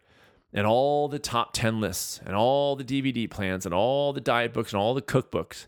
[0.53, 4.53] and all the top 10 lists, and all the DVD plans, and all the diet
[4.53, 5.67] books, and all the cookbooks,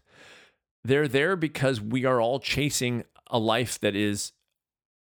[0.83, 4.33] they're there because we are all chasing a life that is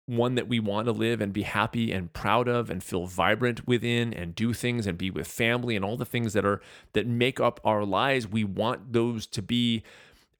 [0.07, 3.67] one that we want to live and be happy and proud of and feel vibrant
[3.67, 6.61] within and do things and be with family and all the things that are
[6.93, 9.83] that make up our lives we want those to be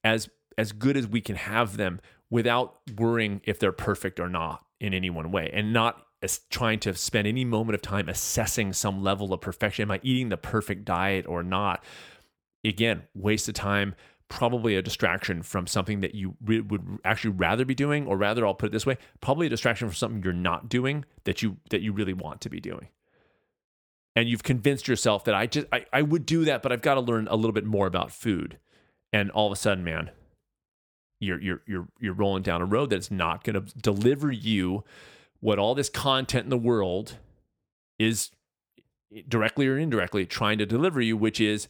[0.06, 2.00] as as good as we can have them
[2.30, 6.80] without worrying if they're perfect or not in any one way and not as trying
[6.80, 9.84] to spend any moment of time assessing some level of perfection.
[9.84, 11.84] Am i eating the perfect diet or not?
[12.64, 13.96] Again waste of time
[14.30, 18.46] probably a distraction from something that you re- would actually rather be doing or rather
[18.46, 21.58] I'll put it this way probably a distraction from something you're not doing that you
[21.70, 22.90] that you really want to be doing.
[24.16, 26.96] And you've convinced yourself that I just I, I would do that but I've got
[26.96, 28.58] to learn a little bit more about food.
[29.14, 30.12] And all of a sudden man
[31.20, 34.84] you're you're you're you're rolling down a road that's not going to deliver you
[35.40, 37.18] what all this content in the world
[38.00, 38.32] is
[39.28, 41.68] directly or indirectly trying to deliver you which is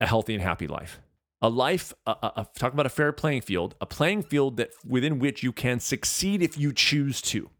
[0.00, 1.00] a healthy and happy life
[1.40, 5.18] a life, a, a, talk about a fair playing field, a playing field that within
[5.18, 7.50] which you can succeed if you choose to.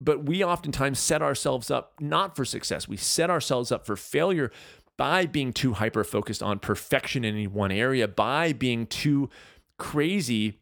[0.00, 2.86] But we oftentimes set ourselves up not for success.
[2.86, 4.52] We set ourselves up for failure
[4.98, 9.30] by being too hyper focused on perfection in any one area, by being too
[9.78, 10.60] crazy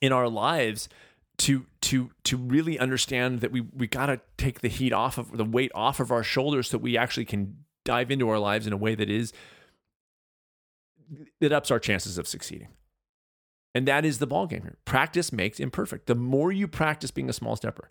[0.00, 0.88] in our lives
[1.38, 5.36] to to to really understand that we we got to take the heat off of
[5.36, 8.72] the weight off of our shoulders so we actually can dive into our lives in
[8.72, 9.32] a way that is
[11.40, 12.68] it ups our chances of succeeding.
[13.74, 14.76] And that is the ballgame here.
[14.84, 16.06] Practice makes imperfect.
[16.06, 17.88] The more you practice being a small stepper,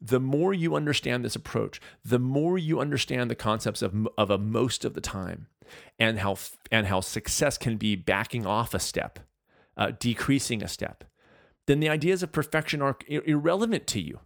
[0.00, 4.38] the more you understand this approach, the more you understand the concepts of, of a
[4.38, 5.48] most of the time
[5.98, 6.38] and how,
[6.70, 9.18] and how success can be backing off a step,
[9.76, 11.04] uh, decreasing a step,
[11.66, 14.20] then the ideas of perfection are irrelevant to you.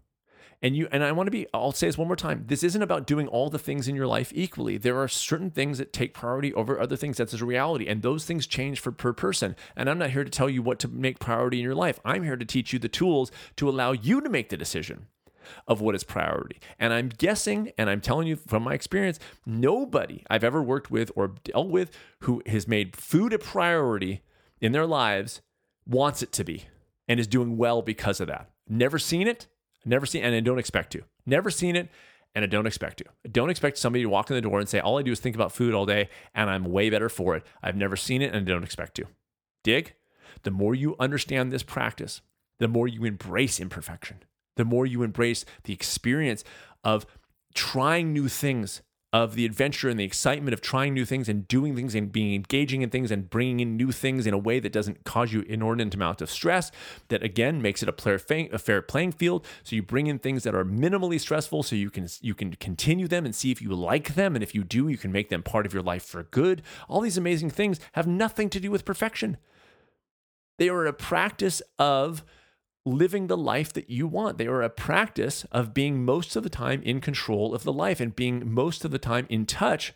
[0.62, 2.44] And you and I want to be I'll say this one more time.
[2.46, 4.78] This isn't about doing all the things in your life equally.
[4.78, 7.16] There are certain things that take priority over other things.
[7.16, 7.88] That's a reality.
[7.88, 9.56] And those things change for per person.
[9.76, 11.98] And I'm not here to tell you what to make priority in your life.
[12.04, 15.06] I'm here to teach you the tools to allow you to make the decision
[15.66, 16.60] of what is priority.
[16.78, 21.10] And I'm guessing, and I'm telling you from my experience, nobody I've ever worked with
[21.16, 21.90] or dealt with
[22.20, 24.22] who has made food a priority
[24.60, 25.42] in their lives
[25.86, 26.64] wants it to be
[27.08, 28.50] and is doing well because of that.
[28.68, 29.48] Never seen it,
[29.84, 31.02] Never seen, and I don't expect to.
[31.26, 31.88] Never seen it,
[32.34, 33.04] and I don't expect to.
[33.24, 35.20] I don't expect somebody to walk in the door and say, All I do is
[35.20, 37.44] think about food all day, and I'm way better for it.
[37.62, 39.06] I've never seen it, and I don't expect to.
[39.64, 39.94] Dig?
[40.44, 42.20] The more you understand this practice,
[42.58, 44.22] the more you embrace imperfection,
[44.56, 46.44] the more you embrace the experience
[46.84, 47.06] of
[47.54, 51.76] trying new things of the adventure and the excitement of trying new things and doing
[51.76, 54.72] things and being engaging in things and bringing in new things in a way that
[54.72, 56.70] doesn't cause you inordinate amount of stress
[57.08, 59.46] that again makes it a, a fair playing field.
[59.64, 63.06] So you bring in things that are minimally stressful so you can you can continue
[63.06, 64.34] them and see if you like them.
[64.34, 66.62] And if you do you can make them part of your life for good.
[66.88, 69.36] All these amazing things have nothing to do with perfection.
[70.58, 72.24] They are a practice of
[72.84, 74.38] living the life that you want.
[74.38, 78.00] They are a practice of being most of the time in control of the life
[78.00, 79.92] and being most of the time in touch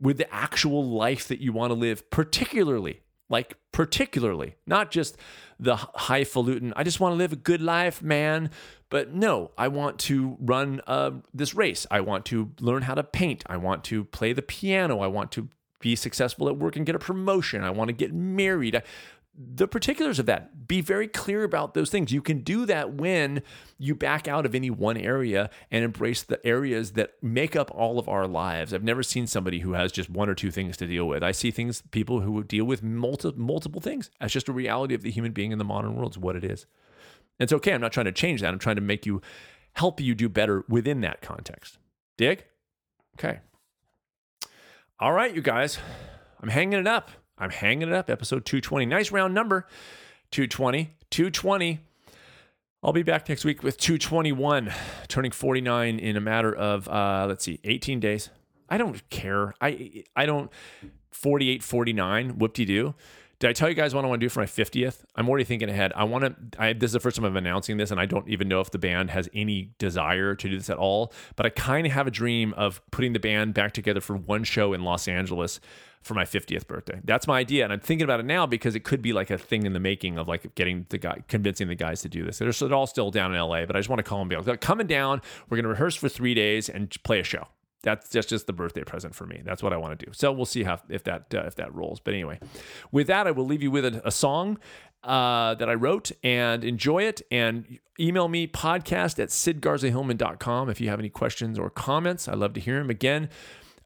[0.00, 5.16] with the actual life that you want to live, particularly, like, particularly, not just
[5.58, 8.50] the highfalutin, I just want to live a good life, man.
[8.90, 11.86] But no, I want to run uh, this race.
[11.90, 13.42] I want to learn how to paint.
[13.46, 15.00] I want to play the piano.
[15.00, 15.48] I want to
[15.80, 17.62] be successful at work and get a promotion.
[17.62, 18.82] I want to get married
[19.38, 20.66] the particulars of that.
[20.66, 22.12] Be very clear about those things.
[22.12, 23.42] You can do that when
[23.78, 27.98] you back out of any one area and embrace the areas that make up all
[27.98, 28.72] of our lives.
[28.72, 31.22] I've never seen somebody who has just one or two things to deal with.
[31.22, 34.10] I see things, people who deal with multi, multiple things.
[34.20, 36.44] That's just a reality of the human being in the modern world, is what it
[36.44, 36.66] is.
[37.38, 37.74] It's okay.
[37.74, 38.52] I'm not trying to change that.
[38.52, 39.20] I'm trying to make you,
[39.74, 41.78] help you do better within that context.
[42.16, 42.44] Dig?
[43.18, 43.40] Okay.
[44.98, 45.78] All right, you guys.
[46.40, 47.10] I'm hanging it up.
[47.38, 48.08] I'm hanging it up.
[48.10, 48.86] Episode 220.
[48.86, 49.66] Nice round number.
[50.30, 50.90] 220.
[51.10, 51.80] 220.
[52.82, 54.72] I'll be back next week with 221,
[55.08, 58.30] turning 49 in a matter of, uh, let's see, 18 days.
[58.68, 59.54] I don't care.
[59.60, 60.50] I I don't
[61.10, 62.94] 48 49 whoop de doo.
[63.38, 65.04] Did I tell you guys what I want to do for my 50th?
[65.14, 65.92] I'm already thinking ahead.
[65.94, 68.26] I want to, I, this is the first time I'm announcing this, and I don't
[68.28, 71.12] even know if the band has any desire to do this at all.
[71.36, 74.42] But I kind of have a dream of putting the band back together for one
[74.44, 75.60] show in Los Angeles
[76.00, 77.00] for my 50th birthday.
[77.04, 77.64] That's my idea.
[77.64, 79.80] And I'm thinking about it now because it could be like a thing in the
[79.80, 82.38] making of like getting the guy, convincing the guys to do this.
[82.38, 84.60] They're, all still down in LA, but I just want to call them be like,
[84.60, 87.48] coming down, we're going to rehearse for three days and play a show
[87.86, 89.42] that's just just the birthday present for me.
[89.44, 90.12] That's what I want to do.
[90.12, 92.00] So we'll see how if that uh, if that rolls.
[92.00, 92.40] But anyway,
[92.90, 94.58] with that, I will leave you with a, a song
[95.04, 97.22] uh, that I wrote and enjoy it.
[97.30, 102.26] And email me podcast at sidgarzahillman.com if you have any questions or comments.
[102.26, 102.90] I love to hear them.
[102.90, 103.28] Again,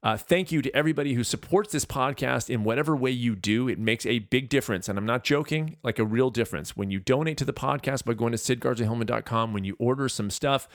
[0.03, 3.69] uh, thank you to everybody who supports this podcast in whatever way you do.
[3.69, 4.89] It makes a big difference.
[4.89, 6.75] And I'm not joking, like a real difference.
[6.75, 10.69] When you donate to the podcast by going to sidgarzahillman.com, when you order some stuff,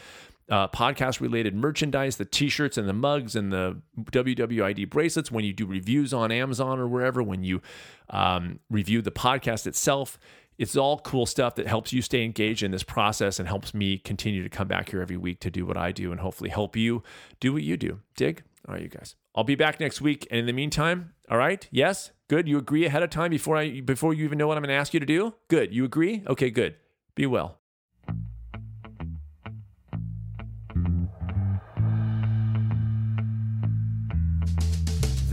[0.50, 3.82] uh, podcast related merchandise, the t shirts and the mugs and the
[4.12, 7.62] WWID bracelets, when you do reviews on Amazon or wherever, when you
[8.10, 10.20] um, review the podcast itself.
[10.58, 13.98] It's all cool stuff that helps you stay engaged in this process and helps me
[13.98, 16.78] continue to come back here every week to do what I do and hopefully help
[16.78, 17.04] you
[17.42, 18.00] do what you do.
[18.16, 18.42] Dig?
[18.68, 19.16] All right, you guys.
[19.36, 20.28] I'll be back next week.
[20.32, 21.68] And in the meantime, all right?
[21.72, 22.12] Yes?
[22.30, 22.48] Good.
[22.48, 24.80] You agree ahead of time before I before you even know what I'm going to
[24.80, 25.34] ask you to do?
[25.50, 25.74] Good.
[25.74, 26.24] You agree?
[26.26, 26.76] Okay, good.
[27.16, 27.60] Be well.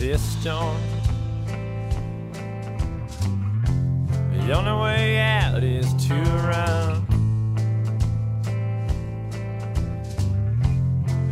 [0.03, 0.83] This storm.
[4.33, 6.15] The only way out is to
[6.51, 7.07] run.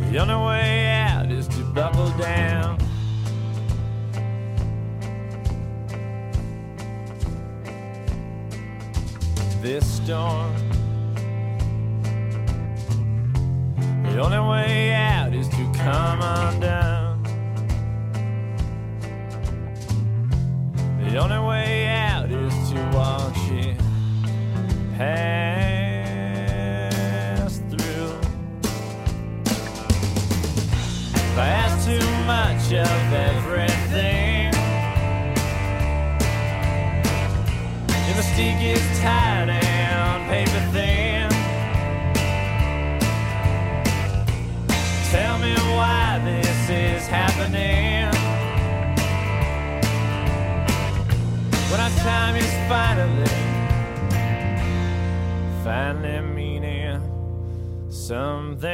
[0.09, 2.77] The only way out is to buckle down.
[9.61, 10.55] This storm.
[14.03, 17.10] The only way out is to come undone.
[21.11, 23.77] The only way out is to watch it.
[24.95, 25.60] Pass
[52.71, 53.25] finally,
[55.61, 57.01] finally meaning
[57.89, 58.69] something.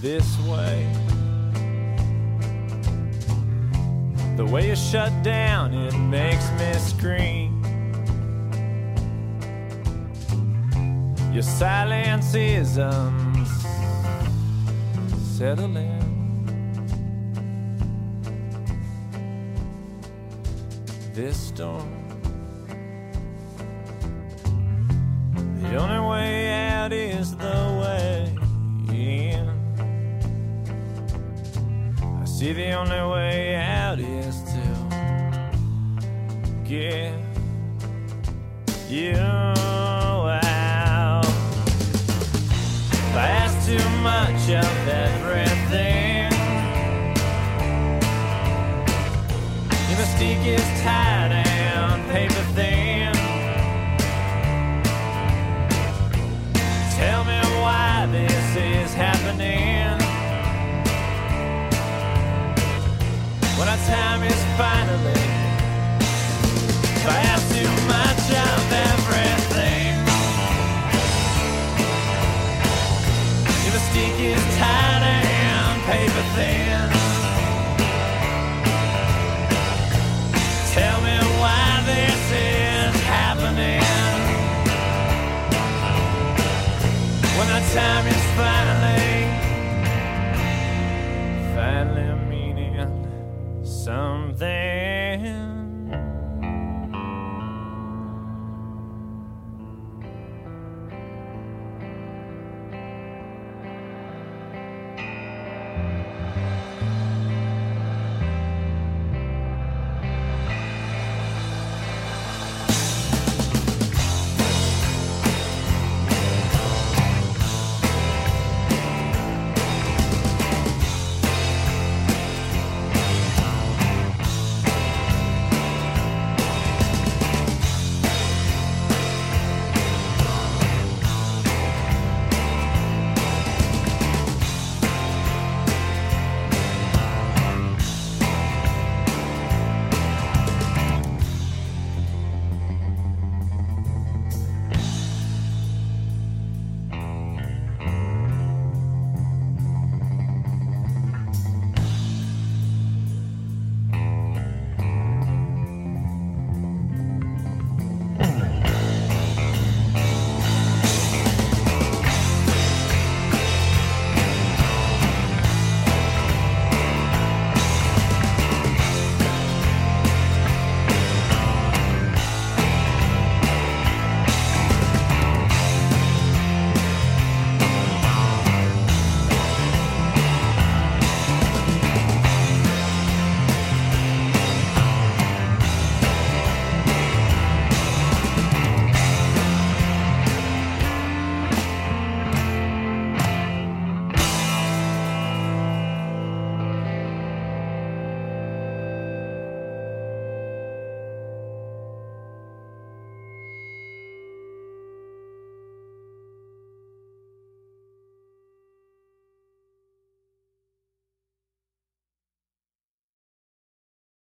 [0.00, 1.09] This way.
[4.50, 7.62] Way you shut down, it makes me scream.
[11.32, 13.46] Your silence is um,
[14.96, 16.00] unsettling.
[21.14, 21.88] This storm.
[25.62, 28.34] The only way out is the way
[28.92, 29.48] in.
[32.02, 33.49] I see the only way
[36.70, 37.12] get
[38.88, 39.29] you